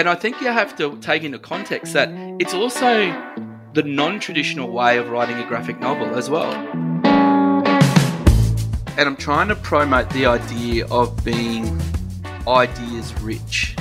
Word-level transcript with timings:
and 0.00 0.08
I 0.08 0.14
think 0.14 0.40
you 0.40 0.46
have 0.46 0.74
to 0.78 0.96
take 1.02 1.24
into 1.24 1.38
context 1.38 1.92
that 1.92 2.08
it's 2.40 2.54
also 2.54 3.12
the 3.74 3.82
non-traditional 3.82 4.72
way 4.72 4.96
of 4.96 5.10
writing 5.10 5.36
a 5.36 5.46
graphic 5.46 5.78
novel 5.78 6.16
as 6.16 6.30
well. 6.30 6.54
And 8.96 9.00
I'm 9.00 9.16
trying 9.16 9.48
to 9.48 9.56
promote 9.56 10.08
the 10.08 10.24
idea 10.24 10.86
of 10.86 11.22
being 11.22 11.78
ideas 12.48 13.12
rich. 13.20 13.74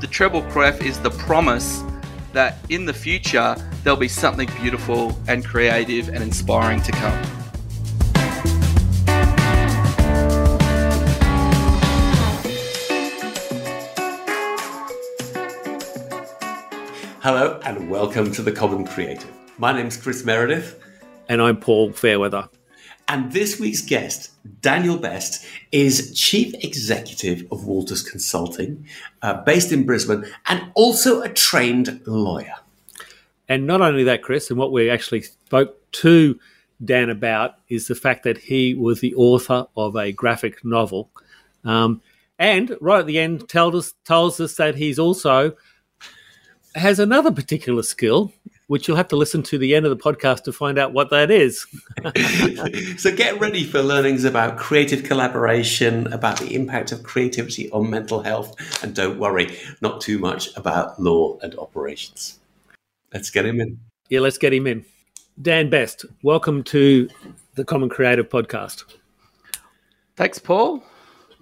The 0.00 0.08
treble 0.10 0.42
clef 0.50 0.82
is 0.82 0.98
the 0.98 1.10
promise 1.10 1.84
that 2.32 2.58
in 2.68 2.84
the 2.84 2.94
future 2.94 3.54
there'll 3.84 3.96
be 3.96 4.08
something 4.08 4.50
beautiful 4.60 5.16
and 5.28 5.44
creative 5.44 6.08
and 6.08 6.20
inspiring 6.20 6.82
to 6.82 6.90
come. 6.90 7.37
Hello 17.30 17.60
and 17.62 17.90
welcome 17.90 18.32
to 18.32 18.40
The 18.40 18.52
Common 18.52 18.86
Creative. 18.86 19.30
My 19.58 19.70
name's 19.70 19.98
Chris 19.98 20.24
Meredith. 20.24 20.82
And 21.28 21.42
I'm 21.42 21.58
Paul 21.58 21.92
Fairweather. 21.92 22.48
And 23.06 23.30
this 23.32 23.60
week's 23.60 23.82
guest, 23.82 24.30
Daniel 24.62 24.96
Best, 24.96 25.44
is 25.70 26.18
Chief 26.18 26.54
Executive 26.64 27.42
of 27.52 27.66
Wolters 27.66 28.02
Consulting, 28.02 28.86
uh, 29.20 29.42
based 29.42 29.72
in 29.72 29.84
Brisbane, 29.84 30.24
and 30.46 30.72
also 30.72 31.20
a 31.20 31.28
trained 31.28 32.00
lawyer. 32.06 32.54
And 33.46 33.66
not 33.66 33.82
only 33.82 34.04
that, 34.04 34.22
Chris, 34.22 34.48
and 34.48 34.58
what 34.58 34.72
we 34.72 34.88
actually 34.88 35.20
spoke 35.20 35.76
to 35.92 36.40
Dan 36.82 37.10
about 37.10 37.56
is 37.68 37.88
the 37.88 37.94
fact 37.94 38.22
that 38.22 38.38
he 38.38 38.72
was 38.72 39.00
the 39.00 39.14
author 39.16 39.66
of 39.76 39.96
a 39.96 40.12
graphic 40.12 40.64
novel. 40.64 41.10
Um, 41.62 42.00
and 42.38 42.74
right 42.80 43.00
at 43.00 43.06
the 43.06 43.18
end, 43.18 43.50
tells 43.50 43.74
us, 43.74 43.94
tells 44.06 44.40
us 44.40 44.54
that 44.54 44.76
he's 44.76 44.98
also 44.98 45.56
has 46.78 46.98
another 46.98 47.30
particular 47.30 47.82
skill, 47.82 48.32
which 48.66 48.86
you'll 48.86 48.96
have 48.96 49.08
to 49.08 49.16
listen 49.16 49.42
to 49.44 49.58
the 49.58 49.74
end 49.74 49.86
of 49.86 49.96
the 49.96 50.02
podcast 50.02 50.44
to 50.44 50.52
find 50.52 50.78
out 50.78 50.92
what 50.92 51.10
that 51.10 51.30
is. 51.30 51.66
so 53.00 53.14
get 53.14 53.40
ready 53.40 53.64
for 53.64 53.82
learnings 53.82 54.24
about 54.24 54.58
creative 54.58 55.04
collaboration, 55.04 56.12
about 56.12 56.38
the 56.38 56.54
impact 56.54 56.92
of 56.92 57.02
creativity 57.02 57.70
on 57.70 57.90
mental 57.90 58.22
health, 58.22 58.54
and 58.82 58.94
don't 58.94 59.18
worry, 59.18 59.58
not 59.80 60.00
too 60.00 60.18
much 60.18 60.56
about 60.56 61.00
law 61.00 61.38
and 61.42 61.54
operations. 61.58 62.38
Let's 63.12 63.30
get 63.30 63.46
him 63.46 63.60
in. 63.60 63.80
Yeah, 64.08 64.20
let's 64.20 64.38
get 64.38 64.52
him 64.52 64.66
in. 64.66 64.84
Dan 65.40 65.70
Best, 65.70 66.04
welcome 66.22 66.62
to 66.64 67.08
the 67.54 67.64
Common 67.64 67.88
Creative 67.88 68.28
Podcast. 68.28 68.84
Thanks, 70.16 70.38
Paul. 70.38 70.82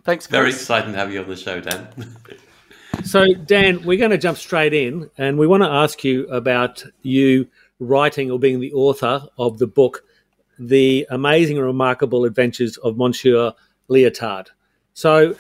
Thanks. 0.05 0.27
Very 0.27 0.51
exciting 0.51 0.93
to 0.93 0.99
have 0.99 1.13
you 1.13 1.21
on 1.21 1.29
the 1.29 1.37
show, 1.37 1.61
Dan. 1.61 1.89
So, 3.05 3.25
Dan, 3.33 3.83
we're 3.85 3.99
going 3.99 4.11
to 4.11 4.19
jump 4.19 4.37
straight 4.37 4.75
in, 4.75 5.11
and 5.17 5.39
we 5.39 5.47
want 5.47 5.63
to 5.63 5.69
ask 5.69 6.05
you 6.05 6.27
about 6.29 6.85
you 7.03 7.49
writing 7.79 8.31
or 8.31 8.39
being 8.39 8.61
the 8.61 8.73
author 8.73 9.27
of 9.39 9.59
the 9.59 9.67
book, 9.67 10.05
The 10.59 11.07
Amazing 11.11 11.57
and 11.57 11.67
Remarkable 11.67 12.25
Adventures 12.25 12.77
of 12.79 12.97
Monsieur 12.97 13.53
Leotard. 13.89 14.49
So, 14.95 15.37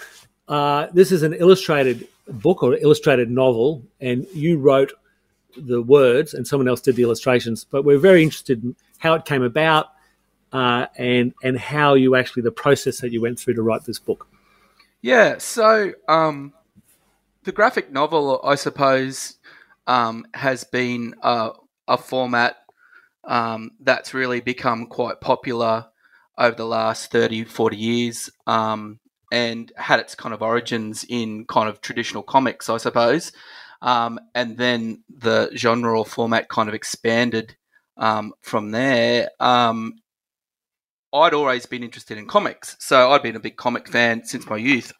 uh, 0.48 0.86
this 0.92 1.10
is 1.12 1.22
an 1.22 1.34
illustrated 1.34 2.06
book 2.28 2.62
or 2.62 2.74
illustrated 2.74 3.30
novel, 3.30 3.82
and 4.00 4.26
you 4.32 4.58
wrote 4.58 4.92
the 5.56 5.82
words, 5.82 6.34
and 6.34 6.46
someone 6.46 6.68
else 6.68 6.80
did 6.80 6.96
the 6.96 7.02
illustrations. 7.02 7.64
But 7.64 7.84
we're 7.84 7.98
very 7.98 8.22
interested 8.22 8.62
in 8.62 8.76
how 8.98 9.14
it 9.14 9.24
came 9.24 9.42
about, 9.42 9.88
uh, 10.52 10.86
and 10.96 11.34
and 11.42 11.58
how 11.58 11.94
you 11.94 12.14
actually 12.14 12.42
the 12.42 12.52
process 12.52 13.00
that 13.00 13.12
you 13.12 13.20
went 13.20 13.40
through 13.40 13.54
to 13.54 13.62
write 13.62 13.84
this 13.84 13.98
book. 13.98 14.28
Yeah. 15.02 15.38
So, 15.38 15.92
um, 16.08 16.52
the 17.46 17.52
graphic 17.52 17.92
novel, 17.92 18.40
I 18.44 18.56
suppose, 18.56 19.38
um, 19.86 20.26
has 20.34 20.64
been 20.64 21.14
a, 21.22 21.52
a 21.86 21.96
format 21.96 22.56
um, 23.24 23.70
that's 23.80 24.12
really 24.12 24.40
become 24.40 24.86
quite 24.86 25.20
popular 25.20 25.86
over 26.36 26.56
the 26.56 26.66
last 26.66 27.12
30, 27.12 27.44
40 27.44 27.76
years 27.76 28.30
um, 28.48 28.98
and 29.32 29.72
had 29.76 30.00
its 30.00 30.16
kind 30.16 30.34
of 30.34 30.42
origins 30.42 31.06
in 31.08 31.44
kind 31.46 31.68
of 31.68 31.80
traditional 31.80 32.24
comics, 32.24 32.68
I 32.68 32.78
suppose. 32.78 33.32
Um, 33.80 34.18
and 34.34 34.56
then 34.58 35.04
the 35.08 35.50
genre 35.54 35.98
or 35.98 36.04
format 36.04 36.48
kind 36.48 36.68
of 36.68 36.74
expanded 36.74 37.56
um, 37.96 38.32
from 38.40 38.72
there. 38.72 39.30
Um, 39.38 39.94
I'd 41.12 41.32
always 41.32 41.64
been 41.66 41.84
interested 41.84 42.18
in 42.18 42.26
comics, 42.26 42.76
so 42.80 43.12
I'd 43.12 43.22
been 43.22 43.36
a 43.36 43.40
big 43.40 43.56
comic 43.56 43.88
fan 43.88 44.24
since 44.24 44.48
my 44.48 44.56
youth. 44.56 44.92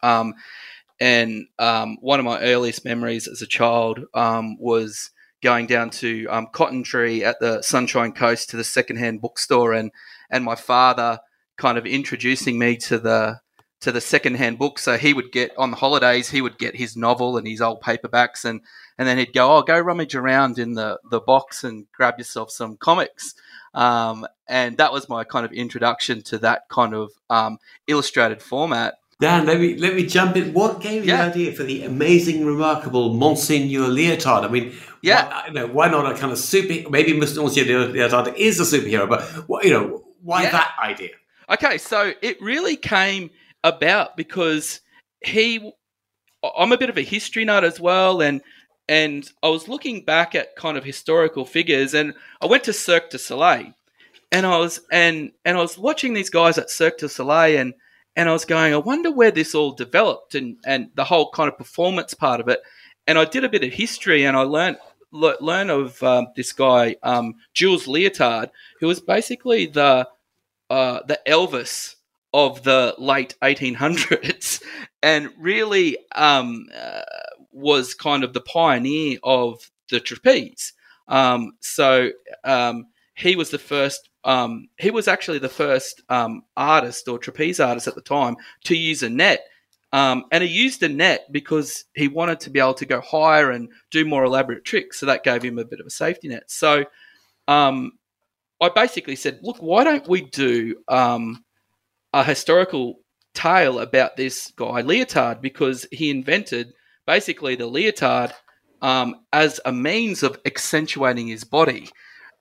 And 0.99 1.47
um, 1.59 1.97
one 2.01 2.19
of 2.19 2.25
my 2.25 2.39
earliest 2.41 2.83
memories 2.83 3.27
as 3.27 3.41
a 3.41 3.47
child 3.47 3.99
um, 4.13 4.57
was 4.59 5.11
going 5.43 5.67
down 5.67 5.89
to 5.91 6.25
um, 6.27 6.47
Cotton 6.51 6.83
Tree 6.83 7.23
at 7.23 7.39
the 7.39 7.61
Sunshine 7.61 8.11
Coast 8.11 8.49
to 8.49 8.57
the 8.57 8.63
secondhand 8.63 9.21
bookstore, 9.21 9.73
and 9.73 9.91
and 10.29 10.43
my 10.43 10.55
father 10.55 11.19
kind 11.57 11.77
of 11.77 11.85
introducing 11.85 12.57
me 12.57 12.77
to 12.77 12.97
the 12.97 13.39
to 13.79 13.91
the 13.91 14.01
secondhand 14.01 14.57
book. 14.57 14.79
So 14.79 14.97
he 14.97 15.13
would 15.13 15.31
get 15.31 15.51
on 15.57 15.71
the 15.71 15.77
holidays, 15.77 16.29
he 16.29 16.41
would 16.41 16.57
get 16.57 16.75
his 16.75 16.97
novel 16.97 17.37
and 17.37 17.47
his 17.47 17.61
old 17.61 17.81
paperbacks, 17.81 18.45
and 18.45 18.61
and 18.97 19.07
then 19.07 19.17
he'd 19.17 19.33
go, 19.33 19.55
"Oh, 19.55 19.61
go 19.61 19.79
rummage 19.79 20.15
around 20.15 20.57
in 20.57 20.73
the 20.73 20.99
the 21.09 21.19
box 21.19 21.63
and 21.63 21.85
grab 21.91 22.17
yourself 22.17 22.51
some 22.51 22.77
comics." 22.77 23.35
Um, 23.73 24.25
and 24.47 24.77
that 24.77 24.91
was 24.91 25.09
my 25.09 25.23
kind 25.23 25.45
of 25.45 25.51
introduction 25.51 26.23
to 26.23 26.39
that 26.39 26.67
kind 26.69 26.95
of 26.95 27.11
um, 27.29 27.59
illustrated 27.85 28.41
format. 28.41 28.95
Dan, 29.19 29.47
let 29.47 29.59
me 29.59 29.75
let 29.77 29.95
me 29.95 30.05
jump 30.05 30.37
in. 30.37 30.53
What 30.53 30.79
gave 30.79 31.03
you 31.03 31.09
yeah. 31.09 31.29
the 31.29 31.31
idea 31.31 31.51
for 31.53 31.63
the 31.63 31.83
amazing, 31.83 32.45
remarkable 32.45 33.13
Monsieur 33.15 33.57
Leotard? 33.57 34.43
I 34.43 34.47
mean, 34.47 34.75
yeah, 35.01 35.27
why, 35.27 35.47
you 35.47 35.53
know, 35.53 35.67
why 35.67 35.89
not 35.89 36.11
a 36.11 36.15
kind 36.15 36.31
of 36.31 36.37
super? 36.37 36.87
Maybe 36.87 37.17
Monsieur 37.17 37.41
Leotard 37.41 38.35
is 38.37 38.59
a 38.59 38.63
superhero, 38.63 39.09
but 39.09 39.63
you 39.63 39.71
know, 39.71 40.03
why 40.21 40.43
yeah. 40.43 40.51
that 40.51 40.75
idea? 40.79 41.09
Okay, 41.49 41.79
so 41.79 42.13
it 42.21 42.39
really 42.41 42.75
came 42.75 43.31
about 43.63 44.15
because 44.15 44.81
he. 45.21 45.73
I'm 46.55 46.71
a 46.71 46.77
bit 46.77 46.91
of 46.91 46.97
a 46.97 47.03
history 47.03 47.43
nut 47.43 47.63
as 47.63 47.79
well, 47.79 48.21
and 48.21 48.41
and 48.87 49.27
I 49.41 49.49
was 49.49 49.67
looking 49.67 50.05
back 50.05 50.35
at 50.35 50.55
kind 50.55 50.77
of 50.77 50.83
historical 50.83 51.43
figures, 51.43 51.95
and 51.95 52.13
I 52.39 52.45
went 52.45 52.65
to 52.65 52.73
Cirque 52.73 53.09
du 53.09 53.17
Soleil, 53.17 53.73
and 54.31 54.45
I 54.45 54.59
was 54.59 54.81
and 54.91 55.31
and 55.43 55.57
I 55.57 55.61
was 55.61 55.75
watching 55.75 56.13
these 56.13 56.29
guys 56.29 56.59
at 56.59 56.69
Cirque 56.69 56.99
du 56.99 57.09
Soleil, 57.09 57.59
and 57.59 57.73
and 58.17 58.27
I 58.27 58.33
was 58.33 58.45
going, 58.45 58.73
I 58.73 58.77
wonder 58.77 59.11
where 59.11 59.29
this 59.29 59.53
all 59.53 59.71
developed 59.71 60.33
and, 60.33 60.57
and 60.65 60.89
the 60.95 61.03
whole 61.03 61.29
kind 61.29 61.47
of 61.47 61.57
performance 61.57 62.15
part 62.15 62.41
of 62.41 62.49
it. 62.49 62.59
And 63.05 63.17
I 63.17 63.25
did 63.25 63.43
a 63.43 63.49
bit 63.49 63.63
of 63.63 63.71
history 63.71 64.25
and 64.25 64.35
I 64.35 64.41
learned 64.41 64.77
le- 65.11 65.37
learn 65.39 65.69
of 65.69 66.01
um, 66.01 66.27
this 66.35 66.51
guy 66.51 66.95
um, 67.03 67.35
Jules 67.53 67.85
Leotard, 67.85 68.49
who 68.79 68.87
was 68.87 68.99
basically 68.99 69.67
the 69.67 70.09
uh, 70.69 70.99
the 71.07 71.19
Elvis 71.27 71.95
of 72.33 72.63
the 72.63 72.95
late 72.97 73.35
1800s, 73.41 74.61
and 75.03 75.29
really 75.37 75.97
um, 76.13 76.65
uh, 76.75 77.01
was 77.51 77.93
kind 77.93 78.23
of 78.23 78.33
the 78.33 78.41
pioneer 78.41 79.19
of 79.23 79.71
the 79.89 79.99
trapeze. 79.99 80.73
Um, 81.07 81.53
so 81.61 82.09
um, 82.43 82.87
he 83.15 83.35
was 83.35 83.51
the 83.51 83.59
first 83.59 84.09
um, 84.27 84.67
he 84.77 84.91
was 84.91 85.07
actually 85.07 85.39
the 85.39 85.49
first 85.49 86.03
um, 86.09 86.43
artist 86.57 87.07
or 87.07 87.17
trapeze 87.17 87.61
artist 87.61 87.87
at 87.87 87.95
the 87.95 88.01
time 88.01 88.35
to 88.65 88.75
use 88.75 89.01
a 89.01 89.09
net. 89.09 89.45
Um, 89.93 90.25
and 90.33 90.43
he 90.43 90.49
used 90.49 90.83
a 90.83 90.89
net 90.89 91.31
because 91.31 91.85
he 91.95 92.09
wanted 92.09 92.41
to 92.41 92.49
be 92.49 92.59
able 92.59 92.73
to 92.73 92.85
go 92.85 92.99
higher 92.99 93.51
and 93.51 93.69
do 93.89 94.05
more 94.05 94.25
elaborate 94.25 94.65
tricks. 94.65 94.99
So 94.99 95.05
that 95.05 95.23
gave 95.23 95.41
him 95.41 95.57
a 95.57 95.65
bit 95.65 95.79
of 95.79 95.85
a 95.85 95.89
safety 95.89 96.27
net. 96.27 96.51
So 96.51 96.83
um, 97.47 97.93
I 98.61 98.67
basically 98.67 99.15
said, 99.15 99.39
look, 99.43 99.59
why 99.59 99.85
don't 99.85 100.07
we 100.09 100.21
do 100.21 100.75
um, 100.89 101.45
a 102.11 102.21
historical 102.21 102.99
tale 103.33 103.79
about 103.79 104.17
this 104.17 104.51
guy, 104.57 104.81
Leotard, 104.81 105.39
because 105.41 105.87
he 105.89 106.09
invented 106.09 106.73
basically 107.05 107.55
the 107.55 107.67
leotard 107.67 108.33
um, 108.81 109.15
as 109.31 109.61
a 109.63 109.71
means 109.71 110.21
of 110.21 110.37
accentuating 110.45 111.27
his 111.27 111.45
body. 111.45 111.89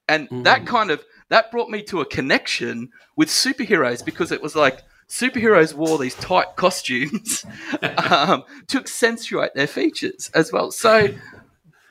And 0.08 0.28
mm. 0.28 0.42
that 0.44 0.66
kind 0.66 0.90
of 0.90 1.04
that 1.28 1.50
brought 1.50 1.70
me 1.70 1.82
to 1.84 2.00
a 2.00 2.06
connection 2.06 2.90
with 3.17 3.28
superheroes 3.28 4.05
because 4.05 4.32
it 4.32 4.43
was 4.43 4.55
like 4.55 4.82
superheroes 5.08 5.75
wore 5.75 5.99
these 5.99 6.14
tight 6.17 6.56
costumes 6.56 7.44
um, 8.11 8.44
to 8.69 8.78
accentuate 8.78 9.55
their 9.55 9.67
features 9.67 10.31
as 10.34 10.52
well. 10.52 10.70
So 10.70 11.08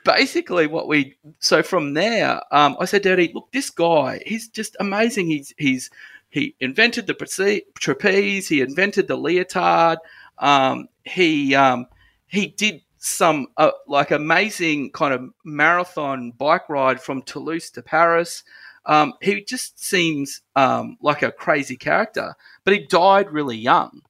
basically, 0.04 0.66
what 0.66 0.88
we 0.88 1.16
so 1.38 1.62
from 1.62 1.94
there, 1.94 2.40
um, 2.52 2.76
I 2.80 2.84
said, 2.84 3.06
Eddie, 3.06 3.32
look, 3.34 3.50
this 3.52 3.70
guy, 3.70 4.22
he's 4.24 4.48
just 4.48 4.76
amazing. 4.80 5.26
He's 5.26 5.52
he's 5.58 5.90
he 6.30 6.54
invented 6.60 7.06
the 7.06 7.62
trapeze. 7.78 8.48
He 8.48 8.60
invented 8.60 9.08
the 9.08 9.16
leotard. 9.16 9.98
Um, 10.38 10.88
he 11.04 11.54
um, 11.54 11.86
he 12.26 12.48
did 12.48 12.82
some 12.98 13.46
uh, 13.56 13.70
like 13.86 14.10
amazing 14.10 14.90
kind 14.90 15.14
of 15.14 15.30
marathon 15.44 16.32
bike 16.32 16.68
ride 16.68 17.00
from 17.00 17.22
Toulouse 17.22 17.70
to 17.70 17.82
Paris. 17.82 18.42
Um, 18.86 19.14
he 19.20 19.42
just 19.42 19.82
seems 19.82 20.42
um, 20.54 20.96
like 21.02 21.22
a 21.22 21.32
crazy 21.32 21.76
character, 21.76 22.34
but 22.64 22.72
he 22.72 22.80
died 22.80 23.30
really 23.32 23.56
young. 23.56 24.02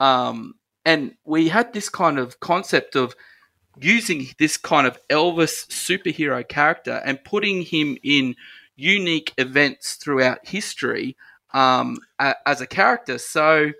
Um, 0.00 0.54
and 0.84 1.14
we 1.24 1.48
had 1.48 1.72
this 1.72 1.88
kind 1.88 2.18
of 2.18 2.40
concept 2.40 2.96
of 2.96 3.14
using 3.80 4.26
this 4.38 4.56
kind 4.56 4.86
of 4.86 4.98
Elvis 5.08 5.66
superhero 5.68 6.46
character 6.46 7.00
and 7.04 7.22
putting 7.24 7.62
him 7.62 7.96
in 8.02 8.34
unique 8.74 9.32
events 9.38 9.94
throughout 9.94 10.46
history 10.46 11.16
um, 11.54 11.98
a, 12.18 12.34
as 12.46 12.60
a 12.60 12.66
character. 12.66 13.18
So 13.18 13.72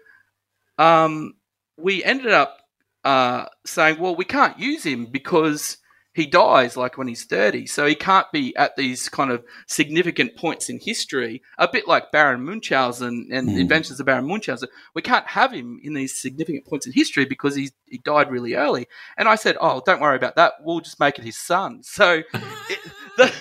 um, 0.78 1.34
we 1.76 2.04
ended 2.04 2.32
up 2.32 2.58
uh, 3.04 3.46
saying, 3.66 3.98
well, 3.98 4.14
we 4.14 4.24
can't 4.24 4.58
use 4.58 4.84
him 4.84 5.06
because 5.06 5.78
he 6.14 6.26
dies 6.26 6.76
like 6.76 6.98
when 6.98 7.08
he's 7.08 7.24
30. 7.24 7.66
So 7.66 7.86
he 7.86 7.94
can't 7.94 8.30
be 8.32 8.54
at 8.56 8.76
these 8.76 9.08
kind 9.08 9.30
of 9.30 9.44
significant 9.66 10.36
points 10.36 10.68
in 10.68 10.78
history, 10.78 11.42
a 11.58 11.66
bit 11.66 11.88
like 11.88 12.12
Baron 12.12 12.44
Munchausen 12.44 13.28
and 13.32 13.48
mm. 13.48 13.54
the 13.54 13.62
Adventures 13.62 13.98
of 13.98 14.06
Baron 14.06 14.26
Munchausen. 14.26 14.68
We 14.94 15.02
can't 15.02 15.26
have 15.26 15.52
him 15.52 15.80
in 15.82 15.94
these 15.94 16.16
significant 16.16 16.66
points 16.66 16.86
in 16.86 16.92
history 16.92 17.24
because 17.24 17.56
he, 17.56 17.70
he 17.86 17.98
died 17.98 18.30
really 18.30 18.54
early. 18.54 18.88
And 19.16 19.28
I 19.28 19.36
said, 19.36 19.56
oh, 19.60 19.82
don't 19.84 20.00
worry 20.00 20.16
about 20.16 20.36
that. 20.36 20.54
We'll 20.60 20.80
just 20.80 21.00
make 21.00 21.18
it 21.18 21.24
his 21.24 21.36
son. 21.36 21.82
So 21.92 22.22
it, 22.70 22.78
the, 23.18 23.32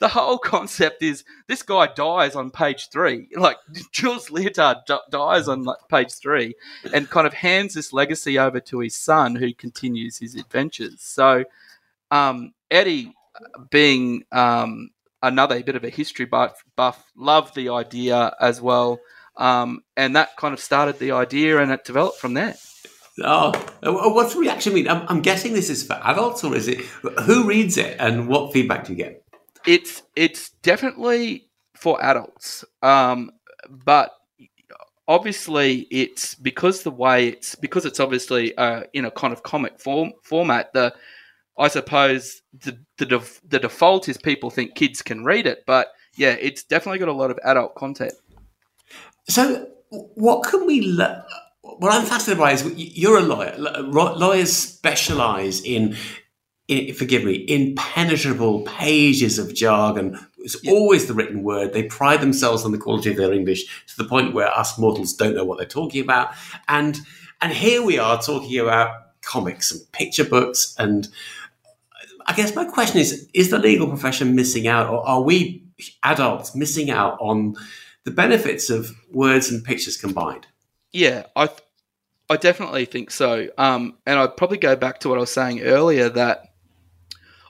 the 0.00 0.08
whole 0.08 0.36
concept 0.36 1.02
is 1.02 1.24
this 1.46 1.62
guy 1.62 1.86
dies 1.86 2.34
on 2.34 2.50
page 2.50 2.88
three. 2.90 3.28
Like 3.40 3.56
Jules 3.92 4.28
Leotard 4.28 4.84
d- 4.86 4.98
dies 5.10 5.48
on 5.48 5.64
like, 5.64 5.78
page 5.88 6.12
three 6.12 6.54
and 6.92 7.08
kind 7.08 7.26
of 7.26 7.32
hands 7.32 7.74
this 7.74 7.92
legacy 7.92 8.38
over 8.38 8.60
to 8.60 8.80
his 8.80 8.96
son 8.96 9.36
who 9.36 9.54
continues 9.54 10.18
his 10.18 10.34
adventures. 10.34 11.00
So 11.00 11.44
um, 12.10 12.52
Eddie, 12.70 13.14
being 13.70 14.24
um, 14.32 14.90
another 15.22 15.62
bit 15.62 15.76
of 15.76 15.84
a 15.84 15.90
history 15.90 16.26
buff, 16.26 16.62
buff, 16.76 17.10
loved 17.16 17.54
the 17.54 17.70
idea 17.70 18.34
as 18.40 18.60
well. 18.60 19.00
Um, 19.36 19.82
and 19.96 20.16
that 20.16 20.36
kind 20.36 20.52
of 20.52 20.60
started 20.60 20.98
the 20.98 21.12
idea 21.12 21.60
and 21.60 21.70
it 21.70 21.84
developed 21.84 22.18
from 22.18 22.34
there. 22.34 22.56
Oh, 23.22 23.52
what's 23.82 24.34
the 24.34 24.40
reaction 24.40 24.74
mean? 24.74 24.88
I'm, 24.88 25.06
I'm, 25.08 25.20
guessing 25.20 25.52
this 25.52 25.68
is 25.68 25.86
for 25.86 25.94
adults, 26.04 26.42
or 26.42 26.54
is 26.56 26.68
it 26.68 26.80
who 27.24 27.44
reads 27.44 27.76
it, 27.76 27.96
and 27.98 28.28
what 28.28 28.52
feedback 28.52 28.86
do 28.86 28.92
you 28.92 28.96
get? 28.96 29.22
It's 29.66 30.02
it's 30.16 30.50
definitely 30.62 31.48
for 31.74 32.02
adults, 32.02 32.64
um, 32.82 33.30
but 33.68 34.12
obviously 35.06 35.86
it's 35.90 36.34
because 36.34 36.82
the 36.82 36.90
way 36.90 37.28
it's 37.28 37.56
because 37.56 37.84
it's 37.84 38.00
obviously 38.00 38.56
uh, 38.56 38.84
in 38.94 39.04
a 39.04 39.10
kind 39.10 39.34
of 39.34 39.42
comic 39.42 39.78
form 39.80 40.12
format. 40.22 40.72
The 40.72 40.94
I 41.58 41.68
suppose 41.68 42.42
the 42.52 42.78
the, 42.98 43.06
def- 43.06 43.40
the 43.46 43.58
default 43.58 44.08
is 44.08 44.16
people 44.18 44.50
think 44.50 44.74
kids 44.74 45.02
can 45.02 45.24
read 45.24 45.46
it, 45.46 45.64
but 45.66 45.88
yeah, 46.16 46.36
it's 46.40 46.62
definitely 46.62 46.98
got 46.98 47.08
a 47.08 47.12
lot 47.12 47.30
of 47.30 47.38
adult 47.44 47.74
content. 47.74 48.12
So, 49.28 49.68
what 49.90 50.44
can 50.44 50.66
we? 50.66 50.80
Le- 50.80 51.24
what 51.62 51.92
I'm 51.92 52.06
fascinated 52.06 52.40
by 52.40 52.52
is 52.52 52.64
you're 52.76 53.18
a 53.18 53.22
lawyer. 53.22 53.54
Lawyers 53.58 54.52
specialize 54.52 55.60
in, 55.62 55.96
in 56.68 56.94
forgive 56.94 57.24
me, 57.24 57.44
impenetrable 57.48 58.62
pages 58.62 59.38
of 59.38 59.54
jargon. 59.54 60.18
It's 60.38 60.56
yeah. 60.62 60.72
always 60.72 61.06
the 61.06 61.14
written 61.14 61.42
word. 61.42 61.72
They 61.72 61.84
pride 61.84 62.20
themselves 62.20 62.64
on 62.64 62.72
the 62.72 62.78
quality 62.78 63.10
of 63.10 63.16
their 63.16 63.32
English 63.32 63.84
to 63.88 63.96
the 63.96 64.08
point 64.08 64.34
where 64.34 64.48
us 64.48 64.78
mortals 64.78 65.12
don't 65.12 65.34
know 65.34 65.44
what 65.44 65.58
they're 65.58 65.66
talking 65.66 66.02
about. 66.02 66.30
And 66.68 66.98
and 67.40 67.52
here 67.52 67.82
we 67.82 67.98
are 67.98 68.20
talking 68.20 68.58
about 68.58 68.94
comics 69.22 69.70
and 69.70 69.92
picture 69.92 70.24
books 70.24 70.74
and 70.78 71.08
I 72.30 72.32
guess 72.32 72.54
my 72.54 72.64
question 72.64 73.00
is: 73.00 73.28
Is 73.34 73.50
the 73.50 73.58
legal 73.58 73.88
profession 73.88 74.36
missing 74.36 74.68
out, 74.68 74.88
or 74.88 75.04
are 75.04 75.20
we 75.20 75.64
adults 76.04 76.54
missing 76.54 76.88
out 76.88 77.18
on 77.20 77.56
the 78.04 78.12
benefits 78.12 78.70
of 78.70 78.94
words 79.10 79.50
and 79.50 79.64
pictures 79.64 79.96
combined? 79.96 80.46
Yeah, 80.92 81.26
I, 81.34 81.48
I 82.28 82.36
definitely 82.36 82.84
think 82.84 83.10
so. 83.10 83.48
Um, 83.58 83.98
and 84.06 84.16
I'd 84.16 84.36
probably 84.36 84.58
go 84.58 84.76
back 84.76 85.00
to 85.00 85.08
what 85.08 85.18
I 85.18 85.22
was 85.22 85.32
saying 85.32 85.62
earlier 85.62 86.08
that 86.08 86.54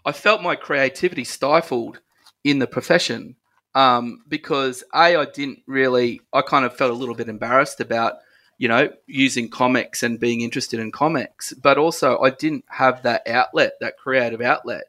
I 0.07 0.13
felt 0.13 0.41
my 0.41 0.57
creativity 0.57 1.25
stifled 1.25 2.01
in 2.43 2.59
the 2.59 2.67
profession 2.67 3.37
um, 3.75 4.23
because 4.29 4.83
a 4.95 5.15
I 5.15 5.27
didn't 5.27 5.59
really 5.67 6.23
I 6.33 6.41
kind 6.41 6.65
of 6.65 6.75
felt 6.75 6.91
a 6.91 6.95
little 6.95 7.15
bit 7.15 7.29
embarrassed 7.29 7.81
about 7.81 8.15
you 8.61 8.69
know, 8.69 8.93
using 9.07 9.49
comics 9.49 10.03
and 10.03 10.21
being 10.21 10.43
interested 10.43 10.79
in 10.79 10.93
comics, 10.93 11.55
but 11.55 11.79
also 11.79 12.19
I 12.21 12.29
didn't 12.29 12.67
have 12.69 13.05
that 13.05 13.27
outlet, 13.27 13.73
that 13.81 13.97
creative 13.97 14.43
outlet. 14.43 14.85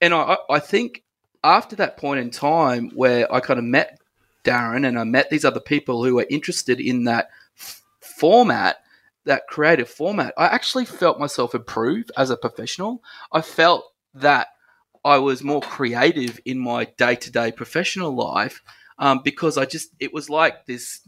And 0.00 0.14
I, 0.14 0.36
I 0.48 0.60
think 0.60 1.02
after 1.42 1.74
that 1.76 1.96
point 1.96 2.20
in 2.20 2.30
time 2.30 2.92
where 2.94 3.30
I 3.34 3.40
kind 3.40 3.58
of 3.58 3.64
met 3.64 3.98
Darren 4.44 4.86
and 4.86 4.96
I 4.96 5.02
met 5.02 5.30
these 5.30 5.44
other 5.44 5.58
people 5.58 6.04
who 6.04 6.14
were 6.14 6.28
interested 6.30 6.78
in 6.78 7.04
that 7.04 7.30
f- 7.58 7.82
format, 7.98 8.76
that 9.24 9.48
creative 9.48 9.88
format, 9.88 10.32
I 10.38 10.46
actually 10.46 10.84
felt 10.84 11.18
myself 11.18 11.56
improve 11.56 12.12
as 12.16 12.30
a 12.30 12.36
professional. 12.36 13.02
I 13.32 13.40
felt 13.40 13.82
that 14.14 14.46
I 15.04 15.18
was 15.18 15.42
more 15.42 15.60
creative 15.60 16.38
in 16.44 16.60
my 16.60 16.84
day 16.84 17.16
to 17.16 17.32
day 17.32 17.50
professional 17.50 18.14
life 18.14 18.62
um, 18.96 19.22
because 19.24 19.58
I 19.58 19.64
just, 19.64 19.90
it 19.98 20.14
was 20.14 20.30
like 20.30 20.66
this 20.66 21.00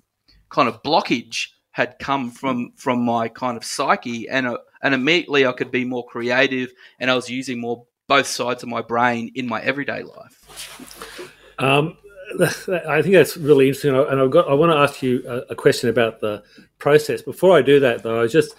kind 0.48 0.68
of 0.68 0.82
blockage 0.82 1.50
had 1.72 1.98
come 1.98 2.30
from 2.30 2.72
from 2.76 3.02
my 3.02 3.28
kind 3.28 3.56
of 3.56 3.64
psyche, 3.64 4.28
and 4.28 4.46
uh, 4.46 4.58
and 4.82 4.94
immediately 4.94 5.46
I 5.46 5.52
could 5.52 5.70
be 5.70 5.84
more 5.84 6.06
creative, 6.06 6.72
and 6.98 7.10
I 7.10 7.14
was 7.14 7.28
using 7.30 7.60
more 7.60 7.84
both 8.06 8.26
sides 8.26 8.62
of 8.62 8.68
my 8.68 8.82
brain 8.82 9.30
in 9.34 9.46
my 9.46 9.60
everyday 9.62 10.02
life. 10.02 11.30
Um, 11.58 11.96
I 12.40 13.02
think 13.02 13.14
that's 13.14 13.36
really 13.36 13.68
interesting, 13.68 13.94
and 13.94 14.20
I've 14.20 14.30
got 14.30 14.48
I 14.48 14.54
want 14.54 14.72
to 14.72 14.78
ask 14.78 15.02
you 15.02 15.22
a, 15.26 15.52
a, 15.52 15.54
question 15.54 15.90
about 15.90 16.20
the 16.20 16.42
process. 16.78 17.22
Before 17.22 17.56
I 17.56 17.62
do 17.62 17.80
that, 17.80 18.02
though, 18.02 18.18
I 18.18 18.22
was 18.22 18.32
just 18.32 18.54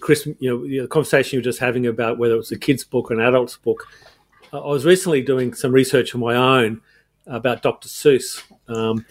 Chris, 0.00 0.26
you 0.38 0.50
know, 0.50 0.66
the 0.66 0.88
conversation 0.88 1.36
you 1.36 1.40
were 1.40 1.44
just 1.44 1.58
having 1.58 1.86
about 1.86 2.18
whether 2.18 2.36
it's 2.36 2.52
a 2.52 2.58
kid's 2.58 2.84
book 2.84 3.10
or 3.10 3.14
an 3.14 3.20
adult's 3.20 3.56
book. 3.56 3.86
I 4.52 4.58
was 4.58 4.84
recently 4.84 5.22
doing 5.22 5.52
some 5.54 5.72
research 5.72 6.14
on 6.14 6.20
my 6.20 6.34
own 6.34 6.80
about 7.26 7.62
Dr. 7.62 7.88
Seuss. 7.88 8.42
Um, 8.68 9.04